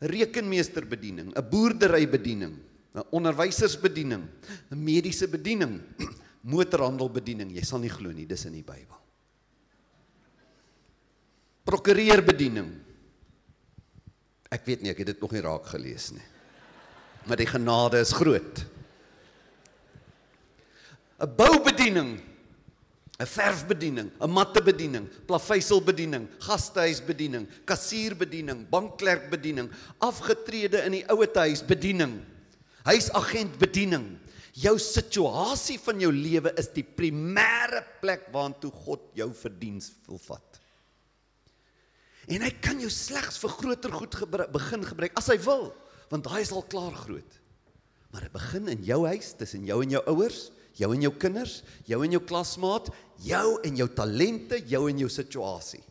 Rekenmeesterbediening, 0.04 1.32
'n 1.32 1.50
boerderybediening, 1.50 2.56
'n 2.94 3.06
onderwysersbediening, 3.12 4.24
'n 4.72 4.78
mediese 4.78 5.28
bediening, 5.28 5.80
motorhandelbediening. 6.54 7.56
Jy 7.56 7.64
sal 7.64 7.80
nie 7.80 7.94
glo 7.94 8.12
nie, 8.12 8.28
dis 8.28 8.46
in 8.46 8.58
die 8.58 8.66
Bybel. 8.66 9.00
Prokureerbediening. 11.64 12.70
Ek 14.52 14.66
weet 14.68 14.84
nie, 14.84 14.92
ek 14.92 15.00
het 15.02 15.14
dit 15.16 15.22
nog 15.24 15.32
nie 15.32 15.42
raak 15.42 15.66
gelees 15.72 16.12
nie. 16.12 16.28
Maar 17.26 17.40
die 17.40 17.48
genade 17.48 18.04
is 18.04 18.12
groot. 18.12 18.66
'n 21.24 21.36
boubediening, 21.38 22.20
'n 23.24 23.30
verfbediening, 23.30 24.12
'n 24.20 24.30
mattebediening, 24.30 25.08
plaveisselbediening, 25.28 26.28
gastehuisbediening, 26.44 27.48
kassierbediening, 27.66 28.68
bankklerkbediening, 28.70 29.72
afgetrede 30.04 30.84
in 30.84 31.00
die 31.00 31.06
ouete 31.08 31.48
huis 31.48 31.64
bediening, 31.64 32.20
huisagentbediening. 32.84 34.20
Jou 34.54 34.76
situasie 34.78 35.80
van 35.82 36.02
jou 36.04 36.12
lewe 36.14 36.52
is 36.62 36.68
die 36.76 36.86
primêre 36.86 37.82
plek 38.04 38.28
waartoe 38.36 38.70
God 38.84 39.08
jou 39.18 39.32
verdiens 39.34 39.94
wil 40.06 40.20
vat. 40.28 40.60
En 42.30 42.44
hy 42.46 42.52
kan 42.62 42.78
jou 42.80 42.92
slegs 42.94 43.40
vir 43.42 43.50
groter 43.50 43.92
goed 43.92 44.16
gebruik, 44.16 44.52
begin 44.54 44.86
gebruik 44.86 45.18
as 45.18 45.32
hy 45.32 45.40
wil, 45.48 45.72
want 46.12 46.28
daai 46.28 46.44
is 46.44 46.54
al 46.54 46.68
klaar 46.70 46.94
groot. 46.94 47.40
Maar 48.14 48.28
dit 48.28 48.36
begin 48.36 48.70
in 48.70 48.84
jou 48.86 49.00
huis, 49.10 49.34
tussen 49.40 49.66
jou 49.66 49.80
en 49.82 49.96
jou 49.96 50.04
ouers, 50.14 50.52
jou 50.78 50.90
en 50.96 51.02
jou 51.06 51.14
kinders, 51.20 51.62
jou 51.86 52.00
en 52.04 52.16
jou 52.16 52.22
klasmaat, 52.26 52.90
jou 53.24 53.48
en 53.64 53.78
jou 53.78 53.90
talente, 53.94 54.60
jou 54.68 54.88
en 54.90 55.04
jou 55.04 55.10
situasie. 55.10 55.84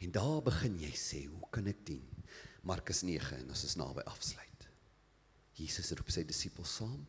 En 0.00 0.12
daar 0.14 0.40
begin 0.44 0.78
jy 0.80 0.92
sê, 0.96 1.24
hoe 1.28 1.50
kan 1.52 1.66
ek 1.68 1.82
dien? 1.84 2.06
Markus 2.64 3.02
9 3.04 3.40
en 3.40 3.52
ons 3.52 3.64
is 3.66 3.76
naby 3.80 4.04
afsluit. 4.08 4.68
Jesus 5.60 5.92
roep 5.96 6.12
sy 6.12 6.24
disippels 6.28 6.72
saam. 6.80 7.00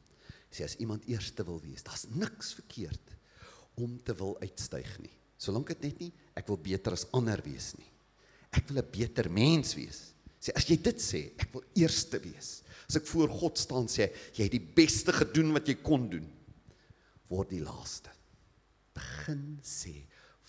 Sê 0.52 0.66
as 0.66 0.76
iemand 0.84 1.08
eerste 1.08 1.46
wil 1.48 1.62
wees, 1.64 1.84
daar's 1.88 2.10
niks 2.12 2.52
verkeerd 2.58 3.16
om 3.80 3.96
te 4.04 4.16
wil 4.20 4.36
uitstyg 4.44 4.98
nie. 5.04 5.14
Solank 5.40 5.72
dit 5.72 5.88
net 5.88 6.02
nie 6.04 6.12
ek 6.38 6.50
wil 6.52 6.60
beter 6.60 6.96
as 6.96 7.08
ander 7.16 7.40
wees 7.46 7.72
nie. 7.80 7.88
Ek 8.52 8.68
wil 8.68 8.84
'n 8.84 8.92
beter 8.92 9.30
mens 9.32 9.76
wees. 9.76 10.12
Sê 10.42 10.54
as 10.58 10.66
jy 10.66 10.80
dit 10.82 11.02
sê, 11.02 11.22
ek 11.38 11.52
wil 11.54 11.66
eerste 11.78 12.18
wees. 12.24 12.62
As 12.90 12.98
ek 12.98 13.06
voor 13.12 13.30
God 13.30 13.60
staan 13.62 13.86
sê 13.92 14.10
jy 14.34 14.48
het 14.48 14.56
die 14.56 14.64
beste 14.82 15.14
gedoen 15.14 15.54
wat 15.54 15.70
jy 15.70 15.78
kon 15.86 16.08
doen, 16.10 16.26
word 17.32 17.54
die 17.54 17.62
laaste. 17.64 18.12
Begin 18.98 19.60
sê, 19.64 19.94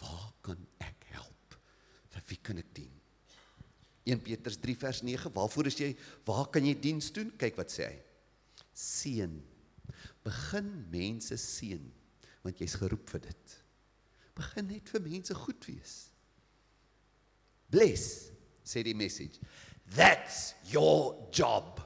waar 0.01 0.33
kan 0.43 0.59
ek 0.83 1.07
help? 1.13 1.59
Vir 2.15 2.25
wie 2.31 2.41
kan 2.49 2.63
ek 2.63 2.73
dien? 2.75 2.91
1 4.09 4.25
Petrus 4.25 4.57
3 4.59 4.75
vers 4.81 5.03
9, 5.07 5.31
waarvoor 5.37 5.69
is 5.71 5.79
jy? 5.79 5.93
Waar 6.27 6.49
kan 6.51 6.65
jy 6.67 6.75
diens 6.75 7.13
doen? 7.15 7.31
Kyk 7.39 7.61
wat 7.61 7.71
sê 7.71 7.87
hy. 7.87 7.99
Seën. 8.75 9.37
Begin 10.25 10.71
mense 10.91 11.37
seën 11.39 11.85
want 12.43 12.59
jy's 12.59 12.75
geroep 12.81 13.07
vir 13.13 13.23
dit. 13.29 13.53
Begin 14.35 14.67
net 14.73 14.89
vir 14.91 15.05
mense 15.05 15.35
goed 15.45 15.67
wees. 15.69 15.93
Bless, 17.71 18.33
sê 18.67 18.83
die 18.83 18.97
message. 18.99 19.39
That's 19.95 20.55
your 20.71 21.17
job. 21.31 21.81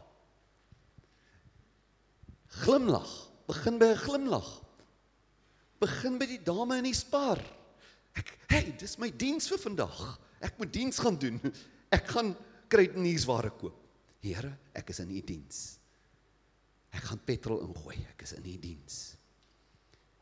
Glimlag. 2.63 3.09
Begin 3.47 3.79
by 3.79 3.95
'n 3.95 3.97
glimlag. 3.97 4.49
Begin 5.79 6.19
by 6.19 6.27
die 6.27 6.43
dame 6.43 6.79
in 6.79 6.85
die 6.85 6.95
spar. 6.95 7.39
Ek, 8.17 8.39
hey, 8.49 8.75
dis 8.79 8.97
my 8.99 9.11
diens 9.11 9.49
vir 9.49 9.59
vandag. 9.59 10.19
Ek 10.41 10.59
moet 10.59 10.73
diens 10.73 10.99
gaan 10.99 11.19
doen. 11.19 11.41
Ek 11.93 12.07
gaan 12.09 12.35
kruidnuusware 12.69 13.51
koop. 13.51 13.77
Here, 14.21 14.59
ek 14.75 14.91
is 14.91 15.01
in 15.01 15.11
u 15.11 15.21
diens. 15.21 15.79
Ek 16.91 17.03
gaan 17.03 17.21
petrol 17.25 17.61
ingooi. 17.61 17.99
Ek 18.15 18.23
is 18.23 18.33
in 18.33 18.47
u 18.47 18.57
diens. 18.59 19.16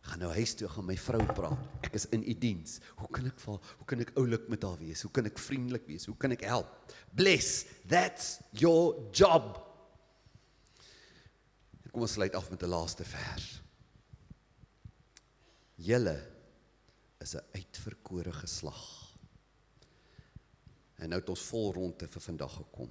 Gaan 0.04 0.20
nou 0.20 0.30
huis 0.36 0.52
toe 0.54 0.68
gaan 0.68 0.84
my 0.84 0.96
vrou 1.00 1.22
praat. 1.32 1.60
Ek 1.86 1.94
is 1.96 2.04
in 2.12 2.24
u 2.28 2.34
diens. 2.36 2.76
Hoe 3.00 3.08
kan 3.08 3.26
ek 3.30 3.38
val? 3.40 3.60
Hoe 3.78 3.86
kan 3.88 4.02
ek 4.04 4.12
oulik 4.20 4.48
met 4.52 4.64
haar 4.66 4.76
wees? 4.78 5.04
Hoe 5.06 5.12
kan 5.14 5.24
ek 5.30 5.40
vriendelik 5.40 5.86
wees? 5.88 6.04
Hoe 6.10 6.16
kan 6.20 6.34
ek 6.36 6.44
help? 6.44 6.92
Bless. 7.16 7.64
That's 7.88 8.38
your 8.52 8.98
job. 9.16 9.56
Kom 11.94 12.02
ons 12.02 12.16
sluit 12.18 12.34
af 12.34 12.50
met 12.50 12.62
'n 12.62 12.68
laaste 12.68 13.04
vers. 13.06 13.62
Julle 15.78 16.16
is 17.20 17.34
'n 17.34 17.46
uitverkore 17.54 18.32
geslag. 18.32 18.82
En 20.98 21.08
nou 21.08 21.20
het 21.20 21.28
ons 21.28 21.48
vol 21.50 21.72
rondte 21.72 22.08
vir 22.08 22.20
vandag 22.20 22.54
gekom. 22.56 22.90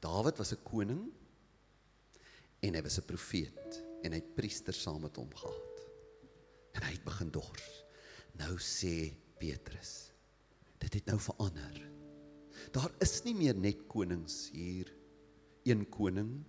Dawid 0.00 0.38
was 0.38 0.52
'n 0.52 0.62
koning 0.62 1.12
en 2.60 2.74
hy 2.74 2.82
was 2.82 2.98
'n 2.98 3.06
profeet 3.06 3.82
en 4.02 4.12
hy 4.12 4.18
het 4.18 4.34
priesters 4.34 4.82
saam 4.82 5.00
met 5.00 5.16
hom 5.16 5.34
gehad. 5.34 5.73
En 6.74 6.82
hy 6.82 6.92
het 6.96 7.04
begin 7.06 7.30
dors. 7.34 7.68
Nou 8.40 8.56
sê 8.58 9.14
Petrus, 9.38 10.10
dit 10.82 10.98
het 10.98 11.10
nou 11.10 11.18
verander. 11.22 11.78
Daar 12.74 12.92
is 13.04 13.20
nie 13.26 13.34
meer 13.36 13.56
net 13.58 13.86
konings 13.90 14.48
hier, 14.54 14.90
een 15.64 15.84
koning 15.90 16.42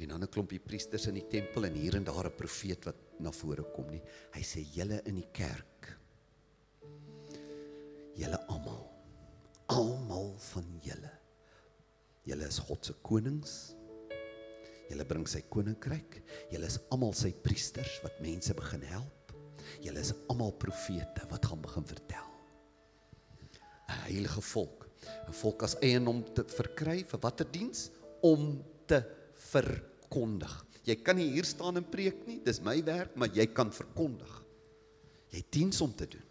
en 0.00 0.08
dan 0.08 0.22
'n 0.22 0.32
klompie 0.32 0.58
priesters 0.58 1.06
in 1.06 1.14
die 1.14 1.28
tempel 1.28 1.64
en 1.64 1.74
hier 1.74 1.94
en 1.96 2.04
daar 2.04 2.26
'n 2.26 2.36
profeet 2.36 2.84
wat 2.84 2.96
na 3.18 3.30
vore 3.30 3.64
kom 3.74 3.90
nie. 3.90 4.02
Hy 4.32 4.40
sê 4.40 4.64
julle 4.74 5.02
in 5.04 5.14
die 5.14 5.30
kerk. 5.32 5.98
Julle 8.14 8.46
almal. 8.46 8.90
Almal 9.66 10.34
van 10.38 10.80
julle. 10.82 11.12
Julle 12.22 12.46
is 12.46 12.58
God 12.58 12.84
se 12.86 12.94
konings. 13.02 13.74
Julle 14.90 15.04
bring 15.04 15.28
sy 15.28 15.40
koninkryk. 15.40 16.22
Julle 16.50 16.66
is 16.66 16.78
almal 16.90 17.12
sy 17.12 17.32
priesters 17.32 18.00
wat 18.02 18.20
mense 18.20 18.54
begin 18.54 18.82
help. 18.82 19.19
Julle 19.80 20.02
is 20.02 20.12
almal 20.28 20.52
profete 20.52 21.26
wat 21.30 21.46
gaan 21.46 21.62
begin 21.62 21.86
vertel. 21.86 22.26
'n 23.88 24.02
Heilige 24.06 24.40
volk. 24.40 24.88
'n 25.28 25.32
Volk 25.32 25.62
as 25.62 25.78
eiendom 25.80 26.24
te 26.34 26.44
verkry 26.44 27.04
vir 27.04 27.20
watter 27.20 27.46
diens 27.50 27.90
om 28.20 28.64
te 28.86 29.02
verkondig. 29.50 30.66
Jy 30.82 30.96
kan 31.04 31.16
nie 31.16 31.30
hier 31.30 31.44
staan 31.44 31.76
en 31.76 31.88
preek 31.88 32.26
nie, 32.26 32.40
dis 32.44 32.60
my 32.60 32.82
werk, 32.84 33.16
maar 33.16 33.28
jy 33.32 33.46
kan 33.46 33.72
verkondig. 33.72 34.42
Jy 35.30 35.38
het 35.38 35.52
diens 35.52 35.80
om 35.80 35.94
te 35.94 36.08
doen. 36.08 36.26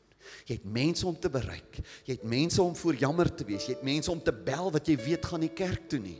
Jy 0.45 0.58
het 0.60 0.65
mense 0.65 1.08
om 1.08 1.19
te 1.19 1.30
bereik. 1.30 1.80
Jy 2.06 2.17
het 2.17 2.23
mense 2.23 2.62
om 2.62 2.75
voor 2.75 2.95
jammer 2.95 3.30
te 3.36 3.45
wees. 3.47 3.65
Jy 3.65 3.78
het 3.78 3.84
mense 3.84 4.12
om 4.12 4.21
te 4.21 4.34
bel 4.34 4.71
wat 4.71 4.88
jy 4.88 4.97
weet 4.99 5.25
gaan 5.25 5.39
nie 5.39 5.54
kerk 5.54 5.88
toe 5.89 5.99
nie. 5.99 6.19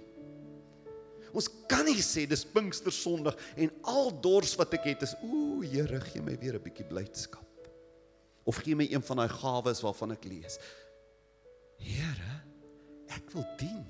Ons 1.34 1.50
kan 1.70 1.86
nie 1.86 2.02
sê 2.02 2.26
dis 2.30 2.46
Pinkster 2.46 2.94
Sondag 2.94 3.38
en 3.56 3.72
al 3.84 4.12
dors 4.22 4.56
wat 4.60 4.74
ek 4.74 4.90
het 4.94 5.06
is 5.08 5.16
ooh 5.22 5.64
Here 5.66 6.00
gee 6.02 6.22
my 6.22 6.38
weer 6.40 6.56
'n 6.56 6.64
bietjie 6.64 6.88
blydskap. 6.88 7.46
Of 8.46 8.64
gee 8.64 8.76
my 8.76 8.88
een 8.90 9.04
van 9.04 9.18
daai 9.18 9.30
gawes 9.30 9.82
waarvan 9.82 10.12
ek 10.12 10.26
lees. 10.26 10.58
Here, 11.78 12.44
ek 13.08 13.32
wil 13.32 13.46
dien. 13.58 13.86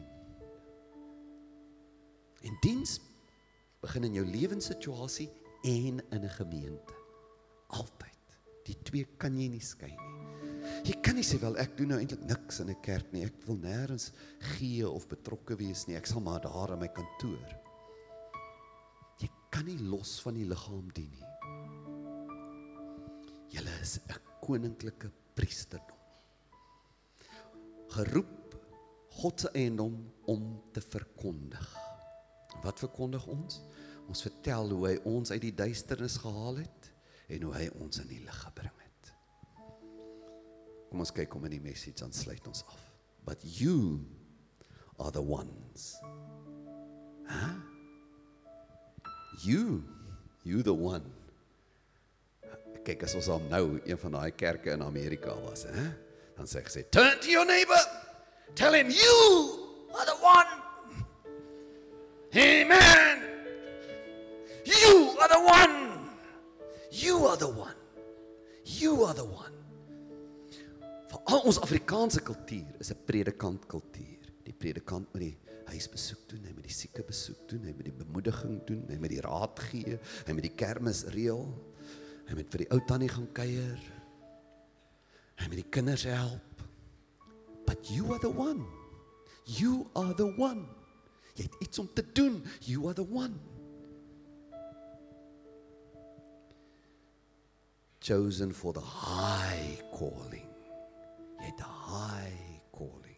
En 2.43 2.58
diens 2.62 2.99
begin 3.82 4.04
in 4.04 4.13
jou 4.19 4.25
lewenssituasie 4.25 5.30
en 5.63 6.02
in 6.12 6.23
'n 6.23 6.30
gemeente. 6.30 6.93
Altyd. 7.67 8.15
Die 8.65 8.78
twee 8.84 9.06
kan 9.17 9.38
jy 9.39 9.47
nie 9.47 9.63
skei 9.63 9.89
nie. 9.89 10.19
Jy 10.88 10.96
kan 11.04 11.15
nie 11.15 11.26
sê 11.28 11.39
wel 11.42 11.58
ek 11.60 11.76
doen 11.78 11.94
nou 11.94 12.00
eintlik 12.00 12.24
niks 12.30 12.60
in 12.63 12.70
'n 12.70 12.82
kerk 12.82 13.12
nie. 13.13 13.26
Ek 13.26 13.36
wil 13.48 13.58
nêrens 13.58 14.12
gee 14.56 14.88
of 14.88 15.08
betrokke 15.08 15.58
wees 15.58 15.88
nie. 15.88 15.96
Ek 15.96 16.08
sal 16.08 16.22
maar 16.22 16.42
daar 16.42 16.74
in 16.74 16.80
my 16.80 16.88
kantoor. 16.88 17.50
Jy 19.20 19.30
kan 19.52 19.65
nie 19.65 19.78
los 19.78 20.20
van 20.22 20.36
die 20.36 20.46
liggaam 20.46 20.92
dien 20.94 21.12
nie. 21.12 21.26
Julle 23.50 23.82
is 23.82 24.00
'n 24.00 24.20
koninklike 24.42 25.12
priesterdom. 25.36 25.98
Geroep 27.89 28.39
God 29.20 29.39
se 29.39 29.50
eiendom 29.54 30.12
om 30.26 30.62
te 30.72 30.82
verkondig. 30.82 31.78
Wat 32.63 32.80
verkondig 32.80 33.26
ons? 33.28 33.62
Ons 34.08 34.22
vertel 34.22 34.70
hoe 34.70 34.88
hy 34.88 34.96
ons 35.04 35.32
uit 35.32 35.42
die 35.42 35.56
duisternis 35.56 36.18
gehaal 36.18 36.56
het 36.63 36.92
en 37.28 37.42
hoe 37.42 37.54
hy 37.54 37.70
ons 37.84 38.00
in 38.00 38.08
die 38.08 38.22
lig 38.24 38.39
gebring 38.46 38.72
het. 38.72 38.79
Kom 40.89 41.04
ons 41.04 41.13
kyk 41.13 41.34
hoe 41.34 41.45
in 41.45 41.58
die 41.58 41.63
message 41.63 42.02
dan 42.02 42.13
sluit 42.13 42.45
ons 42.49 42.63
af. 42.67 42.86
But 43.25 43.43
you 43.43 44.02
are 44.99 45.12
the 45.12 45.21
ones. 45.21 45.95
Hæ? 47.30 47.34
Huh? 47.34 47.58
You, 49.45 49.84
you 50.43 50.62
the 50.63 50.73
one. 50.73 51.06
Kyk 52.84 53.04
as 53.06 53.13
ons 53.15 53.30
al 53.32 53.43
nou 53.52 53.80
een 53.86 53.99
van 54.02 54.17
daai 54.17 54.32
kerke 54.36 54.73
in 54.73 54.84
Amerika 54.84 55.36
was, 55.45 55.63
hè? 55.69 55.86
Dan 56.36 56.47
sê 56.47 56.60
ek 56.60 56.71
sê, 56.71 56.84
"Turn 56.89 57.19
to 57.19 57.30
your 57.30 57.45
neighbor. 57.45 57.80
Tell 58.56 58.73
him 58.73 58.89
you 58.89 59.15
are 59.93 60.06
the 60.06 60.17
one." 60.19 60.52
Amen. 62.36 63.23
You 64.65 65.15
are 65.21 65.28
the 65.28 65.41
one. 65.41 66.10
You 66.91 67.25
are 67.25 67.38
the 67.38 67.47
one. 67.47 67.75
You 68.65 69.04
are 69.04 69.13
the 69.13 69.25
one. 69.25 69.59
Vir 71.10 71.22
al 71.34 71.45
ons 71.50 71.60
Afrikaanse 71.65 72.22
kultuur 72.22 72.80
is 72.80 72.91
'n 72.91 73.06
predikant 73.06 73.65
kultuur. 73.67 74.30
Die 74.45 74.54
predikant 74.54 75.13
moet 75.13 75.22
die 75.22 75.38
huis 75.65 75.88
besoek 75.89 76.30
doen, 76.30 76.43
hy 76.45 76.54
moet 76.54 76.65
die 76.65 76.74
sieke 76.74 77.04
besoek 77.04 77.48
doen, 77.50 77.63
hy 77.63 77.74
moet 77.74 77.86
die 77.86 78.04
bemoediging 78.04 78.65
doen, 78.65 78.86
hy 78.89 78.98
moet 78.98 79.10
die 79.10 79.22
raad 79.22 79.60
gee, 79.60 80.00
hy 80.26 80.34
moet 80.34 80.48
die 80.48 80.56
kermis 80.56 81.04
reël. 81.13 81.45
Hy 82.30 82.36
moet 82.38 82.52
vir 82.54 82.62
die 82.63 82.69
ou 82.76 82.80
tannie 82.86 83.10
gaan 83.10 83.30
kuier. 83.34 83.80
Hy 85.39 85.48
moet 85.48 85.62
die 85.63 85.72
kinders 85.74 86.04
help. 86.04 86.62
But 87.65 87.89
you 87.89 88.12
are 88.13 88.19
the 88.19 88.30
one. 88.30 88.65
You 89.45 89.88
are 89.95 90.13
the 90.13 90.30
one. 90.38 90.67
Jy 91.36 91.48
het 91.48 91.56
iets 91.65 91.80
om 91.80 91.89
te 91.93 92.04
doen. 92.13 92.43
You 92.67 92.86
are 92.88 92.93
the 92.93 93.06
one. 93.06 93.39
Chosen 98.00 98.54
for 98.54 98.74
the 98.74 98.82
high 98.82 99.82
calling. 99.98 100.49
Het 101.50 101.60
'n 101.60 101.64
high 101.64 102.62
calling. 102.72 103.18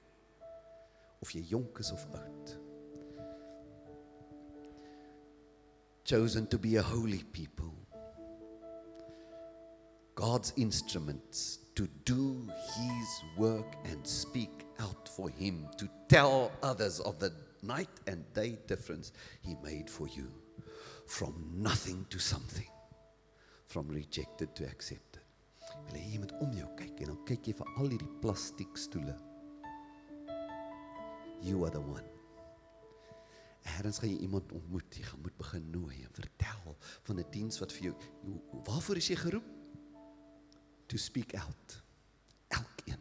Of 1.19 1.31
jy 1.31 1.41
jonk 1.41 1.79
is 1.79 1.91
of 1.91 2.05
oud. 2.13 2.57
Chosen 6.03 6.47
to 6.47 6.57
be 6.57 6.77
a 6.77 6.81
holy 6.81 7.23
people. 7.23 7.73
God's 10.15 10.53
instruments 10.55 11.59
to 11.75 11.87
do 12.05 12.47
his 12.75 13.23
work 13.37 13.75
and 13.83 14.07
speak 14.07 14.65
out 14.79 15.09
for 15.09 15.29
him, 15.29 15.67
to 15.77 15.87
tell 16.07 16.51
others 16.61 16.99
of 17.01 17.19
the 17.19 17.33
night 17.61 17.99
and 18.07 18.33
day 18.33 18.57
difference 18.65 19.11
he 19.41 19.55
made 19.55 19.89
for 19.89 20.07
you. 20.07 20.31
From 21.05 21.33
nothing 21.61 22.05
to 22.09 22.19
something, 22.19 22.71
from 23.67 23.89
rejected 23.89 24.55
to 24.55 24.63
accepted. 24.63 25.10
Wil 25.91 25.99
jy 25.99 26.15
iemand 26.15 26.33
om 26.39 26.53
jou 26.55 26.67
kyk 26.79 27.03
en 27.03 27.13
dan 27.13 27.21
kyk 27.27 27.47
jy 27.51 27.53
vir 27.59 27.71
al 27.75 27.91
hierdie 27.91 28.11
plastiek 28.23 28.77
stoele. 28.79 29.15
You 31.43 31.65
are 31.65 31.71
the 31.73 31.81
one. 31.81 32.07
Erns 33.77 33.99
gaan 33.99 34.09
jy 34.09 34.21
iemand 34.25 34.51
ontmoet, 34.51 34.95
jy 34.95 35.03
gaan 35.03 35.21
moet 35.21 35.37
begin 35.37 35.71
nooi 35.73 36.03
en 36.03 36.13
vertel 36.13 36.77
van 37.03 37.19
'n 37.19 37.31
diens 37.31 37.59
wat 37.59 37.71
vir 37.71 37.83
jou 37.91 37.95
waarvoor 38.65 38.97
is 38.97 39.09
jy 39.09 39.15
geroep? 39.15 39.61
to 40.91 40.97
speak 40.97 41.33
out. 41.35 41.81
Elkeen. 42.51 42.99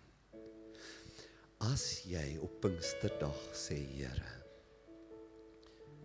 As 1.59 2.05
jy 2.07 2.37
op 2.39 2.61
Pinksterdag 2.63 3.41
sê, 3.51 3.81
Here, 3.97 4.37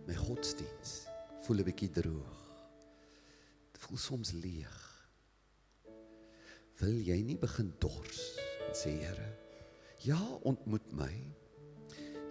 my 0.08 0.16
godsdiens 0.18 1.06
voel 1.46 1.62
'n 1.62 1.68
bietjie 1.68 1.90
droog. 1.94 2.42
Dit 3.70 3.82
voel 3.86 4.02
soms 4.02 4.32
leeg. 4.32 4.85
Wil 6.80 6.98
jy 7.00 7.20
nie 7.24 7.38
begin 7.40 7.72
dors 7.80 8.22
en 8.66 8.74
sê, 8.76 8.92
Here, 9.00 9.28
ja, 10.04 10.20
ontmoet 10.44 10.90
my. 10.92 11.12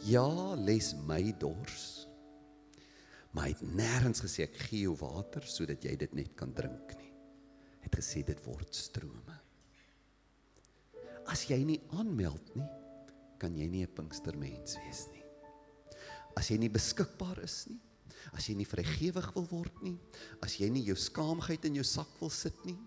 Ja, 0.06 0.28
les 0.60 0.94
my 1.08 1.34
dors. 1.42 2.06
Maar 3.34 3.50
hy 3.50 3.56
het 3.56 3.64
nêrens 3.76 4.22
gesê 4.24 4.46
ek 4.46 4.60
gee 4.68 4.86
jou 4.86 4.94
water 5.00 5.44
sodat 5.50 5.84
jy 5.84 5.96
dit 6.00 6.14
net 6.16 6.36
kan 6.38 6.54
drink 6.56 6.94
nie. 7.00 7.12
Hy 7.82 7.90
het 7.90 7.98
gesê 8.00 8.22
dit 8.28 8.40
word 8.46 8.74
strome 8.76 9.42
as 11.32 11.46
jy 11.50 11.58
nie 11.66 11.80
aanmeld 11.98 12.54
nie, 12.58 12.68
kan 13.42 13.56
jy 13.58 13.68
nie 13.68 13.84
'n 13.84 13.94
Pinkstermens 13.98 14.78
wees 14.84 15.08
nie. 15.12 15.24
As 16.38 16.50
jy 16.50 16.58
nie 16.58 16.70
beskikbaar 16.70 17.44
is 17.44 17.68
nie, 17.68 17.80
as 18.34 18.50
jy 18.50 18.56
nie 18.60 18.68
vrygewig 18.68 19.28
wil 19.36 19.48
word 19.52 19.82
nie, 19.86 19.96
as 20.44 20.58
jy 20.60 20.70
nie 20.70 20.84
jou 20.88 20.96
skaamheid 21.00 21.66
in 21.66 21.80
jou 21.80 21.86
sak 21.88 22.10
wil 22.20 22.32
sit 22.34 22.58
nie, 22.66 22.78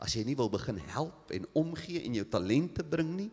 as 0.00 0.16
jy 0.16 0.24
nie 0.26 0.36
wil 0.38 0.50
begin 0.52 0.78
help 0.92 1.32
en 1.34 1.46
omgee 1.58 2.04
en 2.04 2.14
jou 2.14 2.26
talente 2.28 2.84
bring 2.84 3.14
nie, 3.16 3.30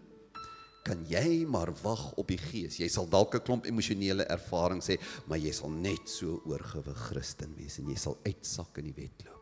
kan 0.85 1.01
jy 1.09 1.45
maar 1.49 1.71
wag 1.81 2.11
op 2.21 2.27
die 2.29 2.37
Gees. 2.37 2.77
Jy 2.77 2.87
sal 2.93 3.07
dalk 3.09 3.33
'n 3.35 3.41
klomp 3.41 3.65
emosionele 3.65 4.25
ervaring 4.29 4.81
sê, 4.81 4.99
maar 5.25 5.39
jy 5.39 5.51
sal 5.51 5.69
net 5.69 6.07
so 6.07 6.41
oorgewig 6.45 6.97
Christen 7.09 7.55
wees 7.57 7.79
en 7.79 7.89
jy 7.89 7.97
sal 7.97 8.17
uitsak 8.25 8.77
in 8.77 8.93
die 8.93 8.93
wedloop. 8.93 9.41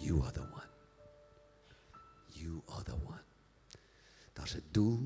You 0.00 0.22
are 0.22 0.32
the 0.32 0.42
one 0.42 0.74
you 2.44 2.62
are 2.68 2.84
the 2.84 2.96
one. 3.12 3.24
Daar's 4.34 4.54
'n 4.54 4.64
doel 4.70 5.00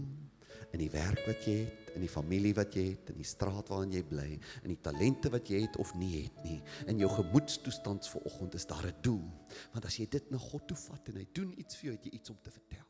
in 0.72 0.82
die 0.82 0.90
werk 0.92 1.24
wat 1.26 1.46
jy 1.48 1.56
het, 1.64 1.92
in 1.96 2.04
die 2.04 2.10
familie 2.12 2.54
wat 2.54 2.74
jy 2.76 2.84
het, 2.90 3.12
in 3.12 3.22
die 3.22 3.26
straat 3.26 3.70
waarin 3.72 3.92
jy 3.92 4.02
bly, 4.06 4.28
in 4.62 4.72
die 4.74 4.80
talente 4.84 5.30
wat 5.32 5.48
jy 5.50 5.62
het 5.64 5.78
of 5.80 5.94
nie 5.98 6.24
het 6.24 6.44
nie. 6.44 6.60
In 6.86 7.00
jou 7.02 7.10
gemoedstoestand 7.16 8.08
vanoggend 8.08 8.54
is 8.54 8.66
daar 8.66 8.86
'n 8.86 8.94
doel. 9.02 9.24
Want 9.72 9.84
as 9.84 9.96
jy 9.96 10.06
dit 10.08 10.30
na 10.30 10.38
God 10.38 10.68
toe 10.68 10.76
vat 10.76 11.08
en 11.08 11.16
hy 11.16 11.26
doen 11.32 11.52
iets 11.58 11.76
vir 11.76 11.84
jou, 11.84 11.96
het 11.96 12.04
jy 12.04 12.12
iets 12.12 12.30
om 12.30 12.38
te 12.42 12.50
vertel. 12.50 12.86